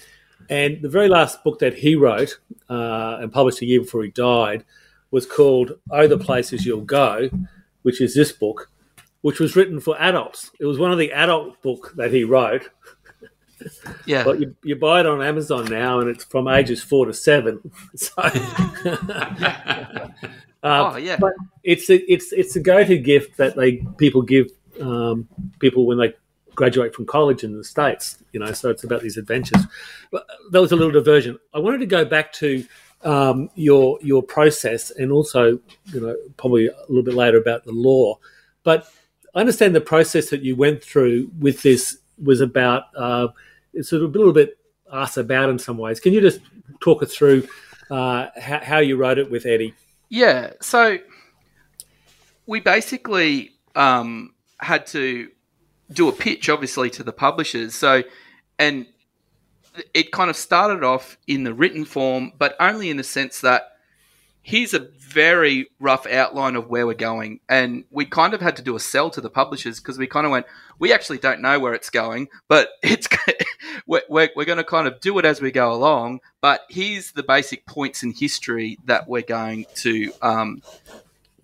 and 0.50 0.82
the 0.82 0.90
very 0.90 1.08
last 1.08 1.44
book 1.44 1.60
that 1.60 1.74
he 1.74 1.96
wrote 1.96 2.40
uh, 2.70 3.18
and 3.22 3.32
published 3.32 3.62
a 3.62 3.66
year 3.66 3.82
before 3.82 4.04
he 4.04 4.10
died 4.12 4.64
was 5.12 5.26
called 5.26 5.74
Oh, 5.92 6.08
the 6.08 6.18
Places 6.18 6.66
You'll 6.66 6.82
Go, 6.82 7.30
which 7.84 8.02
is 8.02 8.16
this 8.16 8.32
book, 8.32 8.70
which 9.22 9.40
was 9.40 9.56
written 9.56 9.80
for 9.80 10.00
adults. 10.02 10.52
It 10.60 10.66
was 10.66 10.80
one 10.80 10.92
of 10.92 10.98
the 10.98 11.12
adult 11.12 11.62
book 11.62 11.94
that 11.96 12.12
he 12.12 12.24
wrote. 12.24 12.70
Yeah. 14.06 14.26
But 14.26 14.42
you, 14.42 14.54
you 14.62 14.76
buy 14.76 15.00
it 15.00 15.06
on 15.06 15.22
Amazon 15.22 15.64
now 15.66 16.02
and 16.02 16.10
it's 16.10 16.26
from 16.26 16.50
ages 16.50 16.84
four 16.84 17.06
to 17.06 17.14
seven. 17.14 17.62
So, 17.96 18.12
uh, 18.22 20.10
oh, 20.64 20.98
yeah. 20.98 21.16
But 21.18 21.32
it's 21.64 21.90
a, 21.90 22.12
it's, 22.12 22.34
it's 22.34 22.58
a 22.58 22.60
go 22.60 22.84
to 22.84 22.98
gift 22.98 23.38
that 23.38 23.56
they 23.56 23.78
people 23.98 24.22
give 24.22 24.50
um, 24.82 25.30
people 25.60 25.86
when 25.86 25.98
they 25.98 26.14
graduate 26.56 26.94
from 26.94 27.06
college 27.06 27.44
in 27.44 27.58
the 27.58 27.64
states. 27.64 28.18
You 28.32 28.40
know, 28.40 28.52
so 28.52 28.70
it's 28.70 28.84
about 28.84 29.02
these 29.02 29.18
adventures. 29.18 29.64
But 30.12 30.26
that 30.52 30.62
was 30.62 30.72
a 30.72 30.76
little 30.76 30.92
diversion. 30.92 31.40
I 31.54 31.60
wanted 31.60 31.80
to 31.80 31.86
go 31.86 32.06
back 32.06 32.34
to 32.34 32.66
um, 33.04 33.50
your 33.56 34.00
your 34.02 34.24
process, 34.24 34.92
and 34.92 35.12
also, 35.12 35.60
you 35.86 36.00
know, 36.00 36.16
probably 36.38 36.68
a 36.68 36.86
little 36.88 37.04
bit 37.04 37.16
later 37.16 37.38
about 37.38 37.64
the 37.66 37.72
law. 37.72 38.18
But 38.64 38.88
I 39.36 39.40
understand 39.40 39.76
the 39.76 39.82
process 39.82 40.30
that 40.30 40.42
you 40.42 40.56
went 40.56 40.84
through 40.84 41.32
with 41.40 41.62
this 41.64 41.98
was 42.24 42.42
about 42.42 42.84
uh, 42.96 43.28
it's 43.74 43.92
a 43.92 43.98
little 43.98 44.34
bit 44.34 44.58
us 44.90 45.18
about 45.18 45.50
in 45.50 45.60
some 45.60 45.78
ways. 45.78 46.00
Can 46.00 46.14
you 46.14 46.22
just 46.22 46.40
talk 46.80 47.02
us 47.02 47.14
through 47.14 47.48
uh, 47.90 48.28
how, 48.40 48.60
how 48.60 48.78
you 48.80 48.96
wrote 48.96 49.18
it 49.18 49.30
with 49.30 49.46
Eddie? 49.46 49.74
Yeah, 50.10 50.52
so 50.62 51.00
we 52.46 52.60
basically 52.60 53.52
um, 53.76 54.34
had 54.60 54.86
to 54.88 55.30
do 55.92 56.08
a 56.08 56.12
pitch, 56.12 56.50
obviously, 56.50 56.90
to 56.92 57.04
the 57.04 57.14
publishers. 57.14 57.76
So, 57.76 58.04
and 58.58 58.86
it 59.94 60.12
kind 60.12 60.30
of 60.30 60.36
started 60.36 60.84
off 60.84 61.18
in 61.28 61.44
the 61.44 61.54
written 61.54 61.86
form, 61.86 62.32
but 62.38 62.56
only 62.60 62.90
in 62.90 62.98
the 62.98 63.04
sense 63.04 63.42
that 63.42 63.74
here's 64.44 64.74
a 64.74 64.88
very 65.00 65.70
rough 65.80 66.06
outline 66.06 66.56
of 66.56 66.68
where 66.70 66.86
we're 66.86 66.94
going. 66.94 67.40
And 67.48 67.86
we 67.90 68.06
kind 68.06 68.34
of 68.34 68.42
had 68.42 68.58
to 68.58 68.62
do 68.62 68.76
a 68.76 68.80
sell 68.80 69.10
to 69.12 69.22
the 69.22 69.30
publishers 69.30 69.80
because 69.80 69.98
we 69.98 70.06
kind 70.06 70.26
of 70.26 70.32
went, 70.32 70.46
we 70.80 70.92
actually 70.94 71.18
don't 71.18 71.42
know 71.42 71.60
where 71.60 71.74
it's 71.74 71.90
going, 71.90 72.28
but 72.48 72.70
it's 72.84 73.08
we're, 73.88 74.02
we're, 74.10 74.30
we're 74.36 74.46
going 74.46 74.58
to 74.58 74.64
kind 74.64 74.88
of 74.88 75.00
do 75.00 75.18
it 75.18 75.26
as 75.26 75.42
we 75.42 75.52
go 75.52 75.74
along. 75.74 76.20
But 76.42 76.62
here's 76.70 77.14
the 77.14 77.24
basic 77.24 77.66
points 77.66 78.04
in 78.04 78.12
history 78.12 78.78
that 78.86 79.08
we're 79.08 79.22
going 79.22 79.66
to 79.76 80.12
um, 80.22 80.62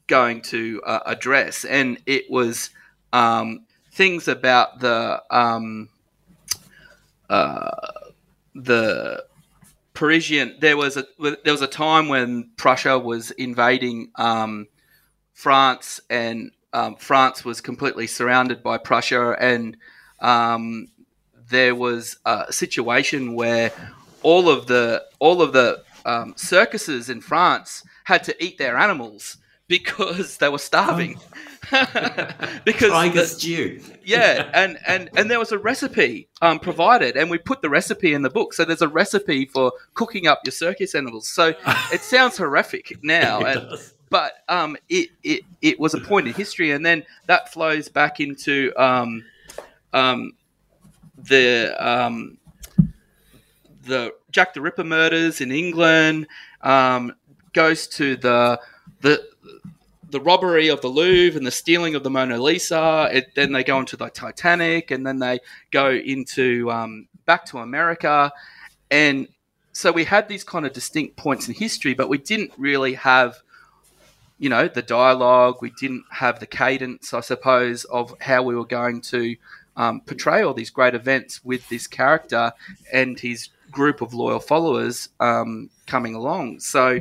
going 0.07 0.41
to 0.41 0.81
uh, 0.85 0.99
address. 1.05 1.63
And 1.63 1.99
it 2.05 2.29
was 2.29 2.69
um, 3.13 3.65
things 3.99 4.29
about 4.29 4.79
the 4.79 5.21
um, 5.29 5.89
uh, 7.29 7.91
the 8.55 9.25
Parisian. 9.93 10.55
There 10.61 10.77
was 10.77 10.95
a 10.95 11.03
there 11.19 11.51
was 11.51 11.61
a 11.61 11.67
time 11.67 12.07
when 12.07 12.49
Prussia 12.55 12.97
was 12.97 13.31
invading 13.31 14.11
um, 14.15 14.67
France, 15.33 15.99
and 16.09 16.51
um, 16.71 16.95
France 16.95 17.43
was 17.43 17.59
completely 17.59 18.07
surrounded 18.07 18.63
by 18.63 18.77
Prussia, 18.77 19.35
and 19.37 19.75
um, 20.21 20.87
there 21.49 21.75
was 21.75 22.19
a 22.25 22.53
situation 22.53 23.33
where 23.35 23.69
all 24.23 24.47
of 24.47 24.67
the 24.67 25.03
all 25.19 25.41
of 25.41 25.51
the 25.51 25.83
um, 26.05 26.33
circuses 26.37 27.09
in 27.09 27.19
France 27.19 27.83
had 28.05 28.23
to 28.23 28.43
eat 28.43 28.57
their 28.57 28.77
animals 28.77 29.35
because 29.69 30.37
they 30.37 30.49
were 30.49 30.57
starving. 30.57 31.17
because 32.65 32.89
Tiger 32.89 33.21
the- 33.21 33.27
stew. 33.27 33.81
yeah, 34.03 34.49
and, 34.53 34.79
and 34.85 35.09
and 35.15 35.31
there 35.31 35.39
was 35.39 35.51
a 35.53 35.57
recipe 35.57 36.27
um, 36.41 36.59
provided, 36.59 37.15
and 37.15 37.29
we 37.29 37.37
put 37.37 37.61
the 37.61 37.69
recipe 37.69 38.13
in 38.13 38.23
the 38.23 38.29
book. 38.29 38.53
So 38.53 38.65
there's 38.65 38.81
a 38.81 38.87
recipe 38.87 39.45
for 39.45 39.71
cooking 39.93 40.27
up 40.27 40.41
your 40.43 40.51
circus 40.51 40.95
animals. 40.95 41.27
So 41.29 41.53
it 41.93 42.01
sounds 42.01 42.37
horrific 42.37 42.97
now, 43.03 43.41
and, 43.41 43.79
but 44.09 44.33
um, 44.49 44.75
it, 44.89 45.09
it 45.23 45.43
it 45.61 45.79
was 45.79 45.93
a 45.93 45.99
point 45.99 46.27
in 46.27 46.33
history, 46.33 46.71
and 46.71 46.85
then 46.85 47.05
that 47.27 47.53
flows 47.53 47.87
back 47.87 48.19
into 48.19 48.73
um, 48.75 49.23
um, 49.93 50.33
the 51.15 51.75
um, 51.79 52.39
the 53.83 54.15
Jack 54.31 54.55
the 54.55 54.61
Ripper 54.61 54.83
murders 54.83 55.39
in 55.39 55.51
England. 55.51 56.27
Um, 56.61 57.13
goes 57.53 57.87
to 57.87 58.15
the 58.15 58.59
the 59.01 59.29
the 60.09 60.21
robbery 60.21 60.69
of 60.69 60.81
the 60.81 60.87
Louvre 60.87 61.37
and 61.37 61.45
the 61.45 61.51
stealing 61.51 61.95
of 61.95 62.03
the 62.03 62.09
Mona 62.09 62.37
Lisa. 62.37 63.09
It, 63.11 63.35
then 63.35 63.51
they 63.51 63.63
go 63.63 63.79
into 63.79 63.97
the 63.97 64.09
Titanic, 64.09 64.91
and 64.91 65.05
then 65.05 65.19
they 65.19 65.39
go 65.71 65.91
into 65.91 66.71
um, 66.71 67.07
back 67.25 67.45
to 67.45 67.59
America, 67.59 68.31
and 68.91 69.27
so 69.71 69.91
we 69.91 70.03
had 70.03 70.27
these 70.27 70.43
kind 70.43 70.65
of 70.65 70.73
distinct 70.73 71.15
points 71.15 71.47
in 71.47 71.53
history, 71.53 71.93
but 71.93 72.09
we 72.09 72.17
didn't 72.17 72.51
really 72.57 72.95
have, 72.95 73.37
you 74.37 74.49
know, 74.49 74.67
the 74.67 74.81
dialogue. 74.81 75.59
We 75.61 75.71
didn't 75.79 76.03
have 76.11 76.39
the 76.39 76.47
cadence, 76.47 77.13
I 77.13 77.21
suppose, 77.21 77.85
of 77.85 78.13
how 78.19 78.43
we 78.43 78.55
were 78.55 78.65
going 78.65 79.01
to 79.01 79.35
um, 79.77 80.01
portray 80.01 80.41
all 80.41 80.53
these 80.53 80.69
great 80.69 80.95
events 80.95 81.45
with 81.45 81.67
this 81.69 81.87
character 81.87 82.51
and 82.91 83.17
his 83.19 83.49
group 83.71 84.01
of 84.01 84.13
loyal 84.13 84.39
followers 84.39 85.09
um, 85.19 85.69
coming 85.85 86.15
along. 86.15 86.59
So 86.59 86.99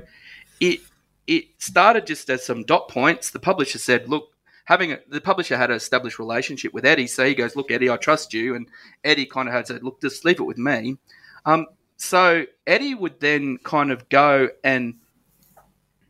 it 0.60 0.80
it 1.28 1.44
started 1.58 2.06
just 2.06 2.28
as 2.30 2.44
some 2.44 2.64
dot 2.64 2.88
points. 2.88 3.30
The 3.30 3.38
publisher 3.38 3.78
said, 3.78 4.08
"Look." 4.08 4.32
Having 4.64 4.92
a, 4.92 4.98
the 5.08 5.22
publisher 5.22 5.56
had 5.56 5.70
an 5.70 5.76
established 5.76 6.18
relationship 6.18 6.74
with 6.74 6.84
Eddie, 6.84 7.06
so 7.06 7.24
he 7.24 7.34
goes, 7.34 7.56
"Look, 7.56 7.70
Eddie, 7.70 7.88
I 7.88 7.96
trust 7.96 8.34
you," 8.34 8.54
and 8.54 8.68
Eddie 9.02 9.24
kind 9.24 9.48
of 9.48 9.54
had 9.54 9.66
said, 9.66 9.82
"Look, 9.82 10.02
just 10.02 10.26
leave 10.26 10.40
it 10.40 10.44
with 10.44 10.58
me." 10.58 10.98
Um, 11.46 11.68
so 11.96 12.44
Eddie 12.66 12.94
would 12.94 13.18
then 13.18 13.56
kind 13.56 13.90
of 13.90 14.10
go 14.10 14.50
and 14.62 14.96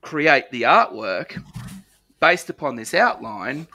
create 0.00 0.50
the 0.50 0.62
artwork 0.62 1.40
based 2.18 2.50
upon 2.50 2.75
this 2.75 2.94
outline, 2.94 3.68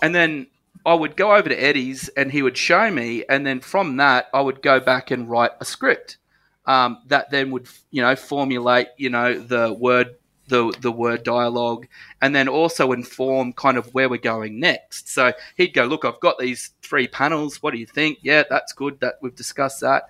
and 0.00 0.14
then 0.14 0.46
I 0.86 0.94
would 0.94 1.16
go 1.16 1.34
over 1.34 1.48
to 1.48 1.60
Eddie's 1.60 2.08
and 2.10 2.30
he 2.30 2.42
would 2.42 2.56
show 2.56 2.92
me, 2.92 3.24
and 3.28 3.44
then 3.44 3.58
from 3.58 3.96
that 3.96 4.28
I 4.32 4.40
would 4.40 4.62
go 4.62 4.78
back 4.78 5.10
and 5.10 5.28
write 5.28 5.50
a 5.60 5.64
script 5.64 6.18
um, 6.66 6.98
that 7.06 7.30
then 7.30 7.50
would 7.50 7.66
you 7.90 8.02
know 8.02 8.14
formulate 8.16 8.88
you 8.96 9.10
know 9.10 9.38
the 9.38 9.72
word 9.72 10.14
the 10.52 10.70
the 10.80 10.92
word 10.92 11.24
dialogue 11.24 11.88
and 12.20 12.36
then 12.36 12.46
also 12.46 12.92
inform 12.92 13.54
kind 13.54 13.78
of 13.78 13.92
where 13.94 14.08
we're 14.10 14.18
going 14.18 14.60
next. 14.60 15.08
So 15.08 15.32
he'd 15.56 15.72
go, 15.72 15.84
look, 15.84 16.04
I've 16.04 16.20
got 16.20 16.38
these 16.38 16.72
three 16.82 17.08
panels. 17.08 17.62
What 17.62 17.72
do 17.72 17.78
you 17.78 17.86
think? 17.86 18.18
Yeah, 18.20 18.44
that's 18.48 18.74
good. 18.74 19.00
That 19.00 19.14
we've 19.22 19.34
discussed 19.34 19.80
that. 19.80 20.08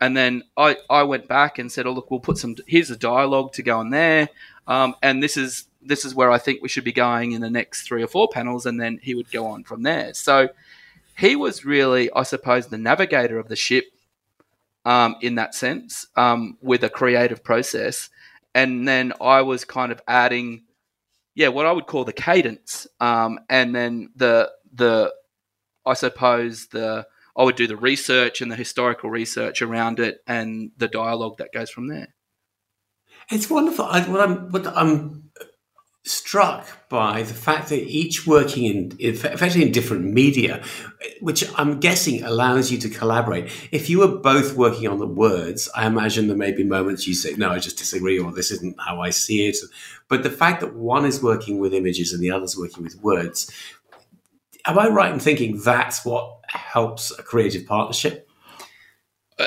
And 0.00 0.16
then 0.16 0.44
I, 0.56 0.78
I 0.88 1.02
went 1.02 1.28
back 1.28 1.58
and 1.58 1.70
said, 1.70 1.86
oh 1.86 1.92
look, 1.92 2.10
we'll 2.10 2.20
put 2.20 2.38
some. 2.38 2.56
Here's 2.66 2.90
a 2.90 2.96
dialogue 2.96 3.52
to 3.52 3.62
go 3.62 3.78
on 3.78 3.90
there, 3.90 4.30
um, 4.66 4.96
and 5.02 5.22
this 5.22 5.36
is 5.36 5.66
this 5.82 6.06
is 6.06 6.14
where 6.14 6.30
I 6.30 6.38
think 6.38 6.62
we 6.62 6.68
should 6.68 6.84
be 6.84 6.92
going 6.92 7.32
in 7.32 7.42
the 7.42 7.50
next 7.50 7.82
three 7.82 8.02
or 8.02 8.08
four 8.08 8.28
panels, 8.28 8.64
and 8.64 8.80
then 8.80 8.98
he 9.02 9.14
would 9.14 9.30
go 9.30 9.46
on 9.46 9.62
from 9.62 9.82
there. 9.82 10.14
So 10.14 10.48
he 11.18 11.36
was 11.36 11.66
really, 11.66 12.10
I 12.12 12.22
suppose, 12.22 12.68
the 12.68 12.78
navigator 12.78 13.38
of 13.38 13.48
the 13.48 13.56
ship 13.56 13.84
um, 14.84 15.16
in 15.20 15.34
that 15.34 15.54
sense, 15.54 16.06
um, 16.16 16.56
with 16.62 16.82
a 16.82 16.88
creative 16.88 17.44
process, 17.44 18.08
and 18.54 18.86
then 18.86 19.12
I 19.20 19.42
was 19.42 19.64
kind 19.64 19.92
of 19.92 20.00
adding, 20.06 20.64
yeah, 21.34 21.48
what 21.48 21.66
I 21.66 21.72
would 21.72 21.86
call 21.86 22.04
the 22.04 22.12
cadence, 22.12 22.86
um, 23.00 23.38
and 23.48 23.74
then 23.74 24.10
the 24.16 24.50
the, 24.72 25.12
I 25.84 25.94
suppose 25.94 26.68
the 26.68 27.06
I 27.36 27.44
would 27.44 27.56
do 27.56 27.66
the 27.66 27.76
research 27.76 28.40
and 28.40 28.50
the 28.52 28.56
historical 28.56 29.10
research 29.10 29.62
around 29.62 30.00
it 30.00 30.18
and 30.26 30.70
the 30.76 30.88
dialogue 30.88 31.38
that 31.38 31.52
goes 31.52 31.70
from 31.70 31.88
there. 31.88 32.14
It's 33.30 33.48
wonderful. 33.48 33.86
I, 33.86 34.02
what 34.02 34.20
I'm 34.20 34.50
what 34.50 34.66
I'm 34.66 35.30
struck 36.04 36.88
by 36.88 37.22
the 37.22 37.34
fact 37.34 37.68
that 37.68 37.80
each 37.88 38.26
working 38.26 38.64
in 38.64 38.96
effectively 38.98 39.62
in 39.62 39.70
different 39.70 40.04
media, 40.04 40.62
which 41.20 41.44
I'm 41.56 41.78
guessing 41.78 42.24
allows 42.24 42.72
you 42.72 42.78
to 42.78 42.88
collaborate. 42.88 43.50
If 43.70 43.88
you 43.88 44.00
were 44.00 44.18
both 44.18 44.56
working 44.56 44.88
on 44.88 44.98
the 44.98 45.06
words, 45.06 45.68
I 45.76 45.86
imagine 45.86 46.26
there 46.26 46.36
may 46.36 46.50
be 46.50 46.64
moments 46.64 47.06
you 47.06 47.14
say, 47.14 47.34
"No, 47.34 47.50
I 47.50 47.60
just 47.60 47.78
disagree," 47.78 48.18
or 48.18 48.32
"This 48.32 48.50
isn't 48.50 48.76
how 48.80 49.00
I 49.00 49.10
see 49.10 49.46
it." 49.46 49.58
But 50.08 50.24
the 50.24 50.30
fact 50.30 50.60
that 50.60 50.74
one 50.74 51.04
is 51.04 51.22
working 51.22 51.58
with 51.58 51.72
images 51.72 52.12
and 52.12 52.20
the 52.20 52.32
other's 52.32 52.56
working 52.56 52.82
with 52.82 53.00
words, 53.00 53.50
am 54.66 54.78
I 54.78 54.88
right 54.88 55.12
in 55.12 55.20
thinking 55.20 55.60
that's 55.60 56.04
what 56.04 56.40
helps 56.48 57.16
a 57.16 57.22
creative 57.22 57.64
partnership? 57.64 58.28
Uh, 59.38 59.46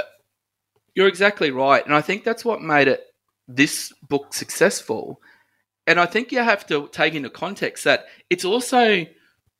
you're 0.94 1.08
exactly 1.10 1.52
right, 1.52 1.86
and 1.86 1.94
I 1.94 2.02
think 2.02 2.24
that's 2.24 2.46
what 2.46 2.62
made 2.62 2.88
it 2.88 3.04
this 3.48 3.92
book 4.08 4.34
successful. 4.34 5.22
And 5.88 6.00
I 6.00 6.06
think 6.06 6.32
you 6.32 6.40
have 6.40 6.66
to 6.68 6.88
take 6.92 7.14
into 7.14 7.30
context 7.30 7.84
that 7.84 8.06
it's 8.30 8.46
also 8.46 9.06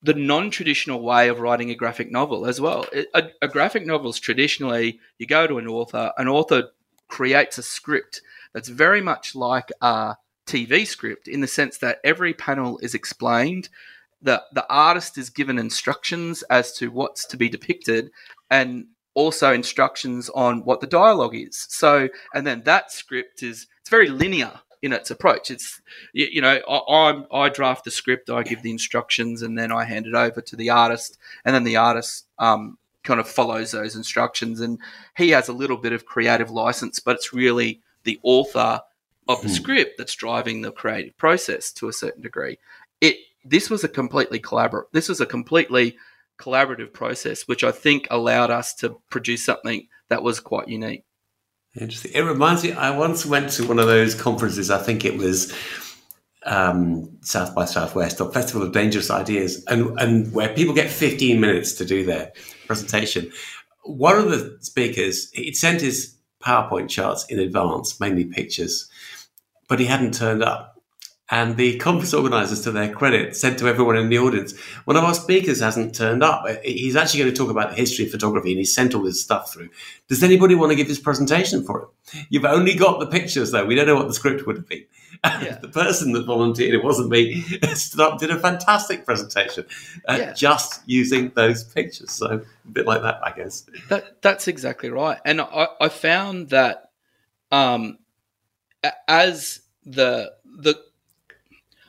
the 0.02 0.14
non-traditional 0.14 1.02
way 1.02 1.30
of 1.30 1.40
writing 1.40 1.72
a 1.72 1.76
graphic 1.76 2.12
novel 2.12 2.46
as 2.46 2.62
well. 2.62 2.86
A, 3.14 3.30
a 3.42 3.48
graphic 3.48 3.86
novel 3.86 4.12
is 4.12 4.20
traditionally 4.20 5.00
you 5.18 5.26
go 5.26 5.48
to 5.48 5.58
an 5.58 5.68
author, 5.68 6.12
an 6.18 6.28
author 6.28 6.70
creates 7.08 7.58
a 7.58 7.64
script 7.64 8.22
that's 8.54 8.70
very 8.70 9.02
much 9.02 9.36
like 9.36 9.72
a 9.82 10.16
TV 10.46 10.86
script 10.86 11.28
in 11.28 11.42
the 11.42 11.48
sense 11.48 11.78
that 11.80 12.00
every 12.04 12.34
panel 12.34 12.78
is 12.80 12.94
explained. 12.94 13.70
The, 14.22 14.44
the 14.54 14.66
artist 14.70 15.18
is 15.18 15.30
given 15.30 15.58
instructions 15.58 16.44
as 16.44 16.72
to 16.74 16.90
what's 16.90 17.26
to 17.26 17.38
be 17.38 17.50
depicted 17.50 18.12
and 18.50 18.88
also 19.14 19.54
instructions 19.54 20.30
on 20.30 20.64
what 20.66 20.82
the 20.82 20.88
dialogue 20.88 21.36
is. 21.36 21.66
So, 21.70 22.10
and 22.34 22.46
then 22.46 22.62
that 22.64 22.92
script 22.92 23.42
is 23.42 23.68
it's 23.82 23.90
very 23.90 24.10
linear 24.10 24.62
in 24.86 24.94
its 24.94 25.12
approach. 25.12 25.52
It's 25.52 25.82
you, 26.14 26.28
you 26.32 26.42
know 26.42 26.60
I, 26.68 27.10
I'm 27.10 27.26
I 27.32 27.50
draft 27.50 27.84
the 27.84 27.92
script, 27.92 28.30
I 28.30 28.44
give 28.44 28.62
the 28.62 28.72
instructions, 28.72 29.42
and 29.42 29.58
then 29.58 29.72
I 29.72 29.84
hand 29.84 30.06
it 30.08 30.16
over 30.16 30.42
to 30.42 30.56
the 30.56 30.70
artist, 30.70 31.18
and 31.44 31.54
then 31.54 31.64
the 31.64 31.78
artist 31.78 32.28
um, 32.40 32.78
kind 33.04 33.20
of 33.20 33.28
follows 33.28 33.72
those 33.72 33.96
instructions, 33.96 34.62
and 34.62 34.80
he 35.18 35.30
has 35.32 35.48
a 35.50 35.54
little 35.54 35.78
bit 35.78 35.94
of 35.94 36.06
creative 36.06 36.52
license, 36.52 37.00
but 37.00 37.16
it's 37.16 37.34
really 37.34 37.82
the 38.04 38.20
author 38.24 38.82
of 39.28 39.42
the 39.42 39.48
Hmm. 39.48 39.54
script 39.54 39.98
that's 39.98 40.14
driving 40.16 40.62
the 40.62 40.72
creative 40.72 41.18
process 41.18 41.72
to 41.74 41.88
a 41.88 41.94
certain 41.94 42.22
degree. 42.22 42.58
It 43.02 43.18
this 43.44 43.70
was 43.70 43.84
a 43.84 43.88
completely 43.90 44.40
collaborative. 44.40 44.86
This 44.92 45.10
was 45.10 45.22
a 45.22 45.26
completely 45.26 45.98
collaborative 46.38 46.94
process, 46.94 47.48
which 47.48 47.64
I 47.64 47.72
think 47.72 48.08
allowed 48.10 48.52
us 48.52 48.74
to 48.76 48.98
produce 49.10 49.46
something 49.46 49.88
that 50.10 50.24
was 50.24 50.40
quite 50.40 50.68
unique. 50.68 51.04
Interesting. 51.80 52.12
It 52.14 52.22
reminds 52.22 52.64
me. 52.64 52.72
I 52.72 52.92
once 52.92 53.26
went 53.26 53.50
to 53.52 53.68
one 53.68 53.80
of 53.80 53.88
those 53.88 54.16
conferences. 54.16 54.72
I 54.72 54.78
think 54.78 55.04
it 55.04 55.18
was 55.18 55.54
um, 56.46 57.18
South 57.22 57.54
by 57.54 57.66
Southwest 57.66 58.22
or 58.22 58.32
Festival 58.32 58.64
of 58.64 58.72
Dangerous 58.72 59.10
Ideas, 59.10 59.64
and 59.66 60.00
and 60.00 60.32
where 60.34 60.54
people 60.54 60.74
get 60.74 60.90
15 60.90 61.40
minutes 61.40 61.74
to 61.74 61.86
do 61.86 62.06
their 62.06 62.32
presentation. 62.68 63.32
One 63.84 64.18
of 64.18 64.30
the 64.30 64.58
speakers, 64.62 65.30
he'd 65.32 65.58
sent 65.58 65.82
his 65.82 66.16
PowerPoint 66.42 66.90
charts 66.90 67.26
in 67.26 67.40
advance, 67.40 68.00
mainly 68.00 68.26
pictures, 68.26 68.90
but 69.68 69.80
he 69.80 69.86
hadn't 69.86 70.14
turned 70.14 70.44
up. 70.44 70.75
And 71.32 71.58
the 71.58 71.78
conference 71.80 72.14
organisers, 72.14 72.62
to 72.62 72.72
their 72.72 72.94
credit, 72.94 73.36
said 73.36 73.58
to 73.58 73.68
everyone 73.68 73.98
in 73.98 74.10
the 74.10 74.20
audience, 74.20 74.56
"One 74.84 74.96
of 74.96 75.04
our 75.04 75.16
speakers 75.16 75.60
hasn't 75.60 75.96
turned 75.96 76.22
up. 76.24 76.46
He's 76.64 76.96
actually 76.96 77.22
going 77.22 77.32
to 77.34 77.38
talk 77.38 77.50
about 77.50 77.72
the 77.72 77.76
history 77.76 78.06
of 78.06 78.12
photography, 78.12 78.52
and 78.52 78.60
he 78.60 78.66
sent 78.66 78.94
all 78.94 79.02
this 79.02 79.24
stuff 79.24 79.52
through. 79.52 79.70
Does 80.08 80.22
anybody 80.22 80.54
want 80.54 80.72
to 80.72 80.76
give 80.76 80.88
his 80.88 81.00
presentation 81.00 81.64
for 81.66 81.82
him? 81.82 82.26
You've 82.30 82.46
only 82.46 82.76
got 82.76 83.00
the 83.00 83.08
pictures, 83.08 83.50
though. 83.52 83.66
We 83.66 83.74
don't 83.74 83.88
know 83.88 83.96
what 83.96 84.08
the 84.08 84.14
script 84.14 84.46
would 84.46 84.58
have 84.58 84.68
been." 84.70 84.84
Yeah. 85.24 85.58
the 85.60 85.70
person 85.70 86.12
that 86.12 86.26
volunteered, 86.28 86.76
it 86.76 86.84
wasn't 86.84 87.10
me, 87.10 87.42
stood 87.74 88.02
up, 88.02 88.20
did 88.20 88.30
a 88.30 88.38
fantastic 88.38 89.04
presentation, 89.06 89.66
uh, 90.08 90.18
Yeah. 90.20 90.34
just 90.34 90.82
using 90.86 91.32
those 91.36 91.64
pictures. 91.64 92.12
So 92.12 92.28
a 92.28 92.72
bit 92.72 92.86
like 92.86 93.02
that, 93.02 93.20
I 93.24 93.32
guess. 93.32 93.66
That 93.90 94.22
that's 94.22 94.48
exactly 94.48 94.92
right, 94.92 95.18
and 95.26 95.42
I, 95.42 95.70
I 95.82 95.90
found 95.90 96.50
that 96.50 96.92
um, 97.52 97.98
as 99.08 99.62
the 99.84 100.32
the 100.46 100.76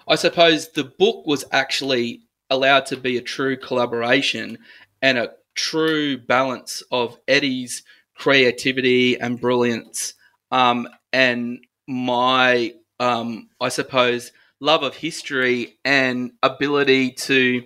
I 0.09 0.15
suppose 0.17 0.69
the 0.69 0.85
book 0.85 1.27
was 1.27 1.45
actually 1.53 2.23
allowed 2.49 2.87
to 2.87 2.97
be 2.97 3.17
a 3.17 3.23
true 3.23 3.57
collaboration 3.57 4.59
and 5.03 5.19
a 5.19 5.33
true 5.55 6.19
balance 6.19 6.83
of 6.91 7.19
Eddie's 7.27 7.83
creativity 8.17 9.19
and 9.19 9.41
brilliance, 9.41 10.15
um, 10.51 10.89
and 11.13 11.65
my 11.87 12.75
um, 12.99 13.49
I 13.61 13.69
suppose 13.69 14.33
love 14.61 14.83
of 14.83 14.95
history 14.95 15.79
and 15.85 16.33
ability 16.43 17.13
to 17.13 17.63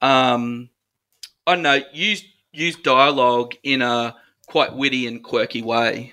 um, 0.00 0.68
I 1.46 1.54
don't 1.54 1.62
know 1.62 1.80
use 1.92 2.24
use 2.52 2.76
dialogue 2.76 3.54
in 3.62 3.82
a 3.82 4.14
quite 4.46 4.74
witty 4.74 5.06
and 5.06 5.22
quirky 5.22 5.62
way. 5.62 6.12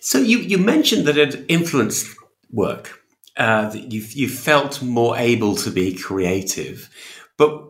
So 0.00 0.18
you, 0.18 0.38
you 0.38 0.58
mentioned 0.58 1.06
that 1.06 1.16
it 1.16 1.44
influenced 1.48 2.16
work. 2.50 2.99
Uh, 3.40 3.72
you 3.72 4.02
you 4.10 4.28
felt 4.28 4.82
more 4.82 5.16
able 5.16 5.56
to 5.56 5.70
be 5.70 5.94
creative, 5.94 6.90
but 7.38 7.68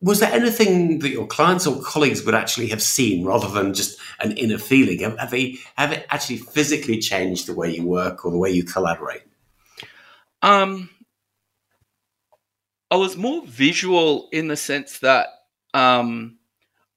was 0.00 0.20
there 0.20 0.32
anything 0.32 1.00
that 1.00 1.10
your 1.10 1.26
clients 1.26 1.66
or 1.66 1.82
colleagues 1.82 2.24
would 2.24 2.34
actually 2.34 2.68
have 2.68 2.82
seen 2.82 3.26
rather 3.26 3.48
than 3.48 3.74
just 3.74 3.98
an 4.20 4.32
inner 4.32 4.56
feeling? 4.56 5.00
Have, 5.00 5.18
have 5.18 5.30
they 5.30 5.58
have 5.76 5.92
it 5.92 6.06
actually 6.08 6.38
physically 6.38 6.98
changed 6.98 7.46
the 7.46 7.54
way 7.54 7.70
you 7.70 7.86
work 7.86 8.24
or 8.24 8.30
the 8.30 8.38
way 8.38 8.50
you 8.50 8.64
collaborate? 8.64 9.20
Um, 10.40 10.88
I 12.90 12.96
was 12.96 13.18
more 13.18 13.44
visual 13.44 14.30
in 14.32 14.48
the 14.48 14.56
sense 14.56 15.00
that 15.00 15.28
um, 15.74 16.38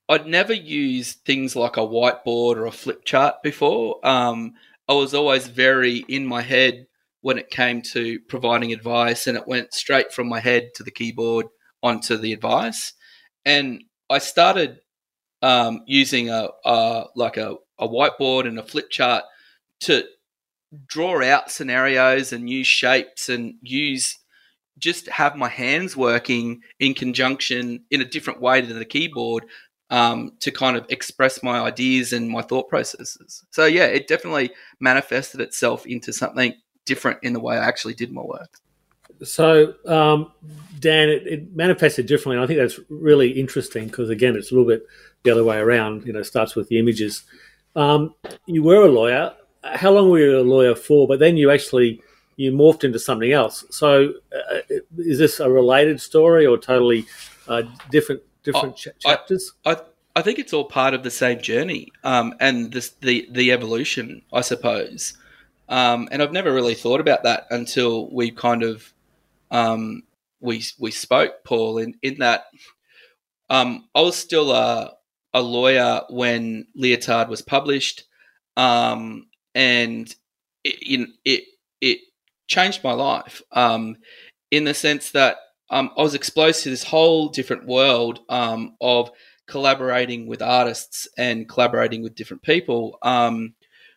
I'd 0.08 0.26
never 0.26 0.54
used 0.54 1.26
things 1.26 1.54
like 1.54 1.76
a 1.76 1.82
whiteboard 1.82 2.56
or 2.56 2.66
a 2.66 2.72
flip 2.72 3.04
chart 3.04 3.44
before. 3.44 4.00
Um, 4.08 4.54
I 4.88 4.94
was 4.94 5.14
always 5.14 5.48
very 5.48 5.98
in 6.08 6.26
my 6.26 6.42
head 6.42 6.88
when 7.24 7.38
it 7.38 7.50
came 7.50 7.82
to 7.82 8.20
providing 8.28 8.72
advice, 8.74 9.28
and 9.28 9.38
it 9.38 9.48
went 9.48 9.74
straight 9.74 10.14
from 10.14 10.28
my 10.28 10.40
head 10.40 10.70
to 10.76 10.84
the 10.84 10.92
keyboard 10.92 11.48
onto 11.82 12.18
the 12.18 12.34
advice. 12.34 12.94
And 13.46 13.84
I 14.10 14.20
started 14.20 14.80
um, 15.42 15.82
using 15.88 16.30
a, 16.30 16.50
a 16.66 17.06
like 17.16 17.38
a, 17.38 17.56
a 17.80 17.88
whiteboard 17.88 18.46
and 18.46 18.60
a 18.60 18.64
flip 18.64 18.90
chart 18.90 19.24
to 19.82 20.06
draw 20.86 21.24
out 21.24 21.50
scenarios 21.50 22.34
and 22.34 22.50
use 22.50 22.68
shapes 22.68 23.30
and 23.30 23.56
use 23.62 24.18
just 24.78 25.08
have 25.08 25.36
my 25.36 25.50
hands 25.50 25.96
working 25.96 26.62
in 26.80 26.94
conjunction 26.94 27.86
in 27.90 28.02
a 28.02 28.06
different 28.06 28.42
way 28.42 28.60
than 28.60 28.80
the 28.80 28.86
keyboard 28.86 29.46
um, 29.90 30.32
to 30.40 30.52
kind 30.52 30.76
of 30.76 30.86
express 30.90 31.44
my 31.44 31.60
ideas 31.60 32.12
and 32.12 32.30
my 32.30 32.42
thought 32.42 32.68
processes. 32.68 33.46
So 33.52 33.66
yeah, 33.66 33.86
it 33.86 34.08
definitely 34.08 34.52
manifested 34.80 35.40
itself 35.40 35.86
into 35.86 36.12
something 36.12 36.54
different 36.86 37.20
in 37.24 37.34
the 37.34 37.40
way 37.40 37.58
I 37.58 37.66
actually 37.66 37.94
did 37.94 38.12
my 38.12 38.22
work. 38.22 38.60
So 39.24 39.76
um, 39.86 40.32
Dan, 40.80 41.10
it, 41.10 41.28
it, 41.28 41.56
manifested 41.56 42.08
differently, 42.08 42.36
and 42.36 42.44
I 42.44 42.48
think 42.48 42.60
that's 42.60 42.80
really 42.90 43.32
interesting 43.32 43.88
because 43.88 44.10
again, 44.10 44.36
it's 44.36 44.52
a 44.52 44.56
little 44.56 44.68
bit 44.68 44.86
the 45.24 45.32
other 45.32 45.44
way 45.44 45.58
around. 45.58 46.06
You 46.06 46.14
know, 46.14 46.24
starts 46.24 46.56
with 46.56 46.68
the 46.68 46.80
images. 46.80 47.24
Um, 47.76 48.16
you 48.46 48.64
were 48.64 48.86
a 48.86 48.92
lawyer. 48.92 49.34
How 49.64 49.92
long 49.92 50.10
were 50.10 50.20
you 50.20 50.40
a 50.40 50.42
lawyer 50.42 50.76
for? 50.76 51.08
But 51.08 51.20
then 51.20 51.38
you 51.38 51.52
actually 51.52 52.02
you 52.36 52.52
morphed 52.52 52.84
into 52.84 53.00
something 53.00 53.32
else. 53.32 53.64
So, 53.70 54.14
uh, 54.36 54.60
is 54.98 55.20
this 55.20 55.40
a 55.40 55.50
related 55.50 56.02
story 56.02 56.46
or 56.46 56.58
totally 56.58 57.06
uh, 57.48 57.64
different 57.92 58.22
different 58.44 58.76
ch- 58.76 58.90
chapters? 59.00 59.54
I, 59.66 59.74
I, 59.74 59.78
I 60.18 60.22
think 60.22 60.40
it's 60.40 60.54
all 60.54 60.66
part 60.66 60.94
of 60.94 61.04
the 61.04 61.12
same 61.12 61.42
journey 61.42 61.92
um, 62.04 62.34
and 62.40 62.72
this, 62.72 62.90
the 63.02 63.28
the 63.32 63.52
evolution, 63.52 64.22
I 64.32 64.42
suppose. 64.42 65.18
Um, 65.70 66.10
and 66.12 66.22
I've 66.22 66.32
never 66.32 66.54
really 66.54 66.76
thought 66.76 67.00
about 67.00 67.24
that 67.24 67.48
until 67.50 68.12
we 68.12 68.32
kind 68.32 68.64
of 68.64 68.94
um, 69.52 70.04
we 70.40 70.64
we 70.80 70.92
spoke, 70.92 71.44
Paul. 71.44 71.78
In 71.78 71.96
in 72.02 72.20
that, 72.20 72.46
um, 73.50 73.88
I 73.96 74.02
was 74.02 74.16
still 74.16 74.52
a 74.52 74.94
a 75.34 75.42
lawyer 75.42 76.02
when 76.10 76.68
Leotard 76.78 77.30
was 77.30 77.42
published, 77.42 78.04
um, 78.58 79.28
and 79.56 80.14
it, 80.64 81.10
it 81.26 81.44
it 81.82 82.00
changed 82.48 82.84
my 82.84 82.94
life 82.94 83.42
um, 83.52 83.98
in 84.52 84.66
the 84.66 84.74
sense 84.74 85.12
that 85.12 85.38
um, 85.70 85.92
I 85.98 86.02
was 86.04 86.14
exposed 86.14 86.64
to 86.64 86.70
this 86.70 86.84
whole 86.84 87.30
different 87.30 87.66
world 87.66 88.20
of 88.30 89.12
collaborating 89.48 90.28
with 90.28 90.42
artists 90.42 91.08
and 91.18 91.50
collaborating 91.50 92.04
with 92.04 92.16
different 92.16 92.44
people. 92.44 92.98
Um, 93.02 93.56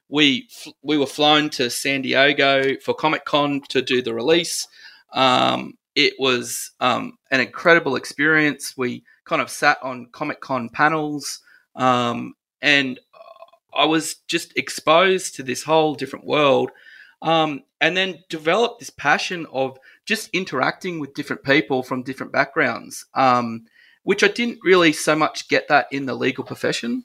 we 0.09 0.49
we 0.83 0.99
were 0.99 1.07
flown 1.07 1.51
to 1.51 1.71
San 1.71 2.03
Diego 2.03 2.77
for 2.83 2.95
Comic 2.95 3.25
Con 3.25 3.61
to 3.69 3.83
do 3.83 4.03
the 4.03 4.15
release. 4.15 4.69
Um, 5.13 5.75
it 5.95 6.15
was 6.19 6.73
um, 6.81 7.19
an 7.31 7.41
incredible 7.41 7.97
experience. 7.97 8.77
We 8.77 9.05
kind 9.25 9.41
of 9.43 9.51
sat 9.51 9.79
on 9.83 10.09
Comic 10.13 10.41
Con 10.41 10.69
panels, 10.69 11.41
and 11.75 13.01
I 13.75 13.85
was 13.85 14.17
just 14.27 14.57
exposed 14.57 15.35
to 15.37 15.43
this 15.43 15.63
whole 15.63 15.95
different 15.95 16.25
world 16.25 16.71
um, 17.23 17.63
and 17.81 17.97
then 17.97 18.23
developed 18.29 18.81
this 18.81 18.91
passion 18.91 19.47
of 19.53 19.79
just 20.05 20.31
interacting 20.33 21.01
with 21.01 21.15
different 21.15 21.43
people 21.43 21.83
from 21.83 22.03
different 22.03 22.33
backgrounds, 22.33 23.07
um, 23.15 23.67
which 24.03 24.23
I 24.23 24.29
didn't 24.29 24.61
really 24.63 24.93
so 24.93 25.17
much 25.17 25.49
get 25.49 25.69
that 25.69 25.89
in 25.91 26.07
the 26.07 26.15
legal 26.15 26.45
profession. 26.45 27.05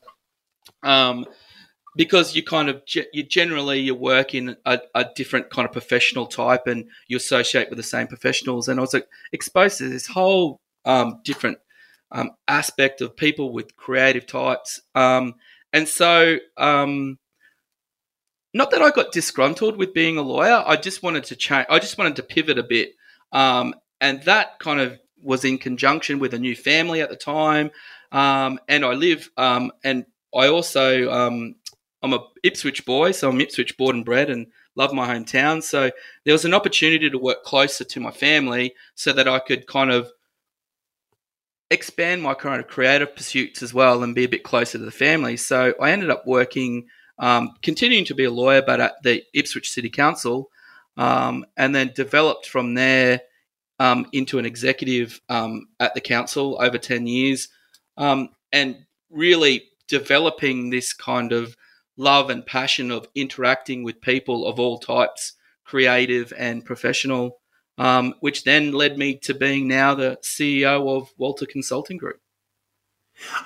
Um, 0.84 1.26
because 1.96 2.36
you 2.36 2.44
kind 2.44 2.70
of 2.70 2.82
you 3.14 3.24
generally 3.24 3.80
you 3.80 3.96
work 3.96 4.34
in 4.34 4.56
a, 4.66 4.80
a, 4.96 5.06
different 5.16 5.50
kind 5.50 5.66
of 5.66 5.72
professional 5.72 6.26
type 6.26 6.68
and 6.68 6.86
you 7.08 7.18
associate 7.18 7.70
with 7.70 7.78
the 7.78 7.84
same 7.84 8.08
professionals 8.08 8.68
and 8.68 8.80
i 8.80 8.82
was 8.82 8.96
exposed 9.34 9.78
to 9.78 9.90
this 9.90 10.08
whole 10.08 10.60
um, 10.86 11.20
different 11.24 11.58
um, 12.12 12.32
aspect 12.48 13.02
of 13.02 13.16
people 13.16 13.52
with 13.52 13.76
creative 13.76 14.26
types 14.26 14.82
um, 14.96 15.36
and 15.74 15.88
so 15.88 16.38
um, 16.58 17.18
not 18.54 18.72
that 18.72 18.82
I 18.82 18.92
got 18.92 19.12
disgruntled 19.12 19.78
with 19.78 19.94
being 19.94 20.18
a 20.18 20.22
lawyer. 20.22 20.64
I 20.66 20.76
just 20.76 21.04
wanted 21.04 21.24
to 21.26 21.36
change. 21.36 21.68
I 21.70 21.80
just 21.80 21.98
wanted 21.98 22.18
to 22.18 22.24
pivot 22.24 22.58
a 22.58 22.64
bit, 22.64 22.94
um, 23.32 23.74
and 24.02 24.22
that 24.24 24.60
kind 24.60 24.80
of 24.80 25.00
was 25.22 25.46
in 25.46 25.58
conjunction 25.58 26.20
with 26.20 26.34
a 26.34 26.40
new 26.40 26.56
family 26.56 27.02
at 27.02 27.10
the 27.10 27.16
time. 27.16 27.72
Um, 28.12 28.60
and 28.68 28.84
I 28.84 28.94
live, 28.94 29.30
and 29.38 30.06
I 30.36 30.48
also 30.48 31.10
I'm 32.04 32.14
a 32.14 32.26
Ipswich 32.44 32.86
boy, 32.86 33.12
so 33.12 33.30
I'm 33.30 33.42
Ipswich 33.42 33.78
born 33.78 33.98
and 33.98 34.06
bred, 34.06 34.30
and 34.30 34.48
love 34.76 34.94
my 34.94 35.08
hometown. 35.08 35.62
So 35.62 35.92
there 36.26 36.34
was 36.34 36.46
an 36.46 36.54
opportunity 36.54 37.10
to 37.10 37.18
work 37.18 37.44
closer 37.44 37.84
to 37.84 38.00
my 38.00 38.12
family, 38.12 38.74
so 38.96 39.14
that 39.14 39.28
I 39.28 39.40
could 39.40 39.68
kind 39.68 39.92
of 39.92 40.12
expand 41.70 42.22
my 42.22 42.34
kind 42.34 42.60
of 42.60 42.68
creative 42.68 43.16
pursuits 43.16 43.62
as 43.62 43.74
well, 43.74 44.04
and 44.04 44.16
be 44.16 44.26
a 44.26 44.30
bit 44.30 44.44
closer 44.44 44.78
to 44.78 44.86
the 44.86 44.92
family. 44.92 45.38
So 45.38 45.74
I 45.80 45.92
ended 45.92 46.10
up 46.10 46.26
working 46.26 46.88
um, 47.20 47.54
continuing 47.62 48.06
to 48.06 48.16
be 48.16 48.24
a 48.24 48.32
lawyer, 48.32 48.64
but 48.64 48.82
at 48.82 49.04
the 49.04 49.24
Ipswich 49.34 49.70
City 49.70 49.90
Council, 49.90 50.50
um, 50.98 51.46
and 51.56 51.74
then 51.74 51.92
developed 51.96 52.48
from 52.48 52.74
there 52.74 53.22
um, 53.80 54.08
into 54.12 54.40
an 54.40 54.46
executive 54.46 55.22
um, 55.30 55.68
at 55.80 55.94
the 55.94 56.02
council 56.02 56.58
over 56.60 56.78
10 56.78 57.08
years, 57.08 57.48
um, 57.98 58.30
and 58.52 58.86
really 59.10 59.64
developing 59.88 60.70
this 60.70 60.94
kind 60.94 61.32
of 61.32 61.56
love 61.98 62.30
and 62.30 62.46
passion 62.46 62.92
of 62.92 63.08
interacting 63.16 63.84
with 63.84 64.02
people 64.02 64.46
of 64.48 64.60
all 64.60 64.80
types, 64.80 65.34
creative 65.66 66.34
and 66.38 66.66
professional, 66.66 67.40
um, 67.78 68.14
which 68.20 68.44
then 68.44 68.72
led 68.72 68.98
me 68.98 69.16
to 69.16 69.34
being 69.34 69.68
now 69.68 69.96
the 69.96 70.18
CEO 70.22 70.98
of 70.98 71.12
Walter 71.18 71.46
Consulting 71.46 71.98
Group. 71.98 72.20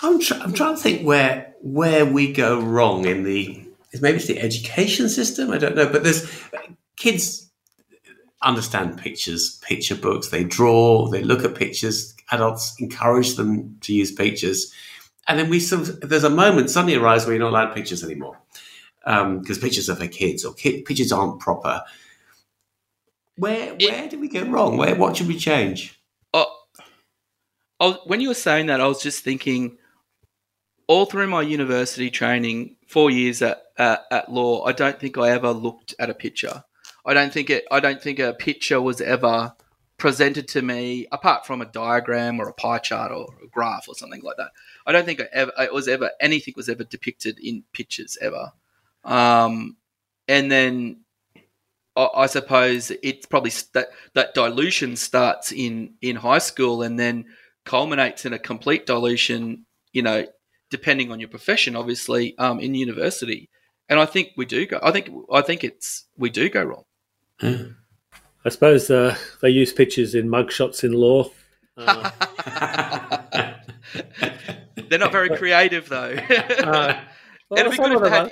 I'm, 0.02 0.20
tr- 0.20 0.36
I'm 0.36 0.54
trying 0.54 0.76
to 0.76 0.82
think 0.82 1.06
where 1.06 1.54
where 1.62 2.06
we 2.06 2.32
go 2.32 2.62
wrong 2.62 3.06
in 3.06 3.24
the 3.24 3.66
maybe 4.02 4.18
it's 4.18 4.28
the 4.28 4.40
education 4.40 5.10
system. 5.10 5.52
I 5.52 5.58
don't 5.58 5.76
know, 5.76 5.92
but 5.92 6.04
there's 6.04 6.30
kids 6.96 7.50
understand 8.42 8.98
pictures, 8.98 9.60
picture 9.64 9.96
books. 9.96 10.30
They 10.30 10.44
draw, 10.44 11.08
they 11.08 11.24
look 11.24 11.44
at 11.44 11.56
pictures. 11.56 12.16
Adults 12.32 12.76
encourage 12.80 13.36
them 13.36 13.78
to 13.82 13.94
use 13.94 14.12
pictures, 14.12 14.74
and 15.28 15.40
then 15.40 15.50
we 15.50 15.60
some 15.60 15.86
there's 16.02 16.24
a 16.24 16.30
moment 16.30 16.70
suddenly 16.70 16.96
arrives 16.96 17.26
where 17.26 17.36
you're 17.36 17.44
not 17.44 17.50
allowed 17.50 17.74
pictures 17.76 18.04
anymore 18.04 18.38
because 19.06 19.58
um, 19.58 19.62
pictures 19.62 19.90
are 19.90 19.96
for 19.96 20.08
kids 20.08 20.44
or 20.44 20.54
kid, 20.54 20.84
pictures 20.84 21.12
aren't 21.12 21.40
proper. 21.40 21.84
Where 23.38 23.76
where 23.76 24.10
did 24.10 24.20
we 24.20 24.28
go 24.28 24.44
wrong? 24.44 24.78
Where 24.78 24.96
what 24.96 25.18
should 25.18 25.28
we 25.28 25.38
change? 25.38 26.00
Uh, 26.34 26.46
was, 27.80 28.00
when 28.06 28.22
you 28.22 28.30
were 28.30 28.34
saying 28.34 28.68
that, 28.68 28.82
I 28.82 28.88
was 28.88 29.02
just 29.02 29.24
thinking. 29.24 29.78
All 30.88 31.08
through 31.08 31.26
my 31.26 31.42
university 31.42 32.12
training, 32.12 32.76
four 32.88 33.10
years 33.10 33.42
at, 33.42 33.60
at, 33.76 34.04
at 34.12 34.32
law, 34.32 34.66
I 34.66 34.72
don't 34.72 35.00
think 35.00 35.18
I 35.18 35.32
ever 35.32 35.50
looked 35.50 35.96
at 35.98 36.12
a 36.12 36.14
picture. 36.14 36.64
I 37.04 37.16
don't 37.16 37.34
think 37.34 37.50
it. 37.50 37.66
I 37.72 37.80
don't 37.80 38.00
think 38.00 38.20
a 38.20 38.34
picture 38.34 38.80
was 38.80 39.02
ever 39.02 39.56
presented 39.98 40.48
to 40.50 40.62
me 40.62 41.08
apart 41.12 41.46
from 41.46 41.62
a 41.62 41.66
diagram 41.66 42.40
or 42.40 42.50
a 42.50 42.54
pie 42.54 42.78
chart 42.78 43.12
or 43.12 43.34
a 43.44 43.48
graph 43.48 43.88
or 43.88 43.96
something 43.96 44.22
like 44.22 44.38
that. 44.38 44.52
I 44.86 44.92
don't 44.92 45.06
think 45.06 45.22
I 45.22 45.28
ever 45.32 45.52
it 45.58 45.74
was 45.74 45.88
ever 45.88 46.12
anything 46.20 46.54
was 46.56 46.70
ever 46.70 46.84
depicted 46.84 47.40
in 47.40 47.64
pictures 47.74 48.18
ever. 48.22 48.52
Um, 49.04 49.78
and 50.28 50.52
then 50.52 51.02
I, 51.96 52.10
I 52.16 52.26
suppose 52.28 52.92
it's 53.02 53.26
probably 53.26 53.52
that 53.74 53.88
that 54.14 54.34
dilution 54.34 54.96
starts 54.96 55.52
in 55.52 55.96
in 56.02 56.16
high 56.18 56.38
school 56.38 56.84
and 56.84 57.00
then 57.00 57.26
culminates 57.64 58.26
in 58.26 58.34
a 58.34 58.40
complete 58.40 58.86
dilution. 58.86 59.66
You 59.92 60.04
know, 60.04 60.26
depending 60.70 61.12
on 61.12 61.20
your 61.20 61.30
profession, 61.30 61.76
obviously, 61.76 62.38
um, 62.38 62.60
in 62.60 62.76
university. 62.76 63.50
And 63.88 64.00
I 64.00 64.06
think 64.06 64.32
we 64.36 64.46
do 64.46 64.66
go. 64.66 64.80
I 64.84 64.92
think 64.92 65.10
I 65.32 65.42
think 65.42 65.64
it's 65.64 66.06
we 66.18 66.30
do 66.30 66.50
go 66.50 66.64
wrong. 66.64 66.84
I 67.42 68.50
suppose 68.50 68.90
uh, 68.90 69.16
they 69.42 69.50
use 69.50 69.74
pictures 69.74 70.16
in 70.16 70.28
mugshots 70.28 70.84
in 70.84 70.94
law. 70.94 71.30
Uh. 71.78 72.12
They're 74.90 75.00
not 75.00 75.12
very 75.12 75.30
creative, 75.36 75.90
though. 75.90 76.16
uh, 76.30 77.00
well, 77.50 77.72
some, 77.72 77.92
of 77.92 78.02
them 78.02 78.14
are, 78.14 78.32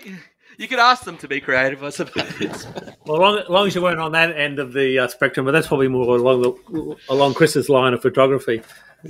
you 0.58 0.68
could 0.68 0.80
ask 0.80 1.04
them 1.04 1.18
to 1.18 1.28
be 1.28 1.40
creative, 1.40 1.84
I 1.84 1.90
suppose. 1.90 2.68
well, 3.06 3.20
long, 3.20 3.40
as 3.40 3.50
long 3.50 3.68
as 3.68 3.76
you 3.76 3.82
weren't 3.82 4.00
on 4.00 4.12
that 4.14 4.36
end 4.36 4.60
of 4.60 4.74
the 4.74 5.00
uh, 5.00 5.08
spectrum, 5.08 5.46
but 5.46 5.52
that's 5.52 5.68
probably 5.68 5.88
more 5.88 6.18
along 6.18 6.42
the, 6.42 6.96
along 7.10 7.34
Chris's 7.34 7.70
line 7.70 7.94
of 7.94 8.02
photography. 8.02 8.62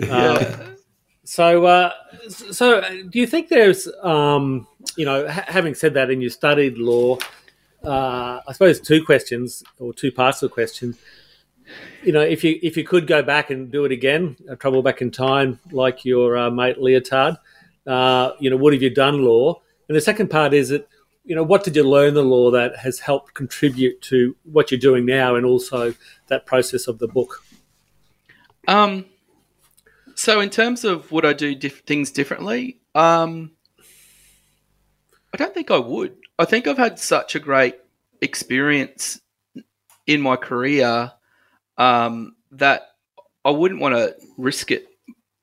Uh, 0.10 0.74
so, 1.24 1.66
uh, 1.66 1.92
so 2.28 2.82
do 3.10 3.20
you 3.20 3.28
think 3.28 3.50
there's, 3.50 3.88
um, 4.02 4.68
you 4.98 5.06
know, 5.06 5.28
ha- 5.28 5.46
having 5.48 5.76
said 5.76 5.94
that, 5.94 6.10
and 6.10 6.22
you 6.22 6.30
studied 6.30 6.78
law, 6.78 7.18
uh, 7.84 8.40
I 8.48 8.54
suppose 8.54 8.80
two 8.80 9.04
questions 9.06 9.64
or 9.80 9.94
two 9.94 10.12
parts 10.12 10.42
of 10.42 10.50
the 10.50 10.54
question. 10.54 10.96
You 12.04 12.12
know, 12.12 12.22
if 12.22 12.44
you 12.44 12.60
if 12.62 12.76
you 12.76 12.84
could 12.84 13.08
go 13.08 13.22
back 13.24 13.50
and 13.50 13.72
do 13.72 13.86
it 13.86 13.92
again, 13.92 14.36
uh, 14.50 14.56
travel 14.56 14.82
back 14.82 15.02
in 15.02 15.12
time 15.12 15.60
like 15.72 16.06
your 16.06 16.38
uh, 16.38 16.50
mate 16.50 16.78
Leotard, 16.78 17.38
uh, 17.88 18.32
you 18.40 18.50
know, 18.50 18.58
what 18.58 18.74
have 18.74 18.82
you 18.82 18.90
done 18.90 19.24
law? 19.24 19.62
And 19.88 19.96
the 19.96 20.02
second 20.02 20.30
part 20.30 20.54
is 20.54 20.70
that, 20.70 20.88
you 21.24 21.36
know, 21.36 21.44
what 21.44 21.64
did 21.64 21.76
you 21.76 21.84
learn 21.84 22.14
the 22.14 22.24
law 22.24 22.52
that 22.52 22.78
has 22.78 23.00
helped 23.00 23.34
contribute 23.34 24.02
to 24.04 24.36
what 24.44 24.72
you're 24.72 24.80
doing 24.80 25.06
now, 25.06 25.36
and 25.36 25.46
also 25.46 25.94
that 26.28 26.46
process 26.46 26.88
of 26.88 27.00
the 27.00 27.08
book? 27.08 27.44
Um, 28.68 29.06
so 30.16 30.40
in 30.40 30.50
terms 30.50 30.84
of 30.84 31.12
would 31.12 31.26
I 31.26 31.34
do 31.34 31.56
diff- 31.56 31.82
things 31.82 32.12
differently? 32.12 32.80
Um, 32.96 33.52
I 35.34 35.38
don't 35.38 35.54
think 35.54 35.72
I 35.72 35.80
would. 35.80 36.16
I 36.38 36.46
think 36.46 36.68
I've 36.68 36.78
had 36.78 37.00
such 37.00 37.36
a 37.36 37.40
great 37.40 37.76
experience 38.22 39.20
in 40.06 40.22
my 40.22 40.36
career 40.36 41.12
um, 41.78 42.36
that 42.52 42.90
I 43.46 43.52
wouldn't 43.52 43.82
want 43.82 43.96
to 43.96 44.16
risk 44.38 44.72
it 44.72 44.88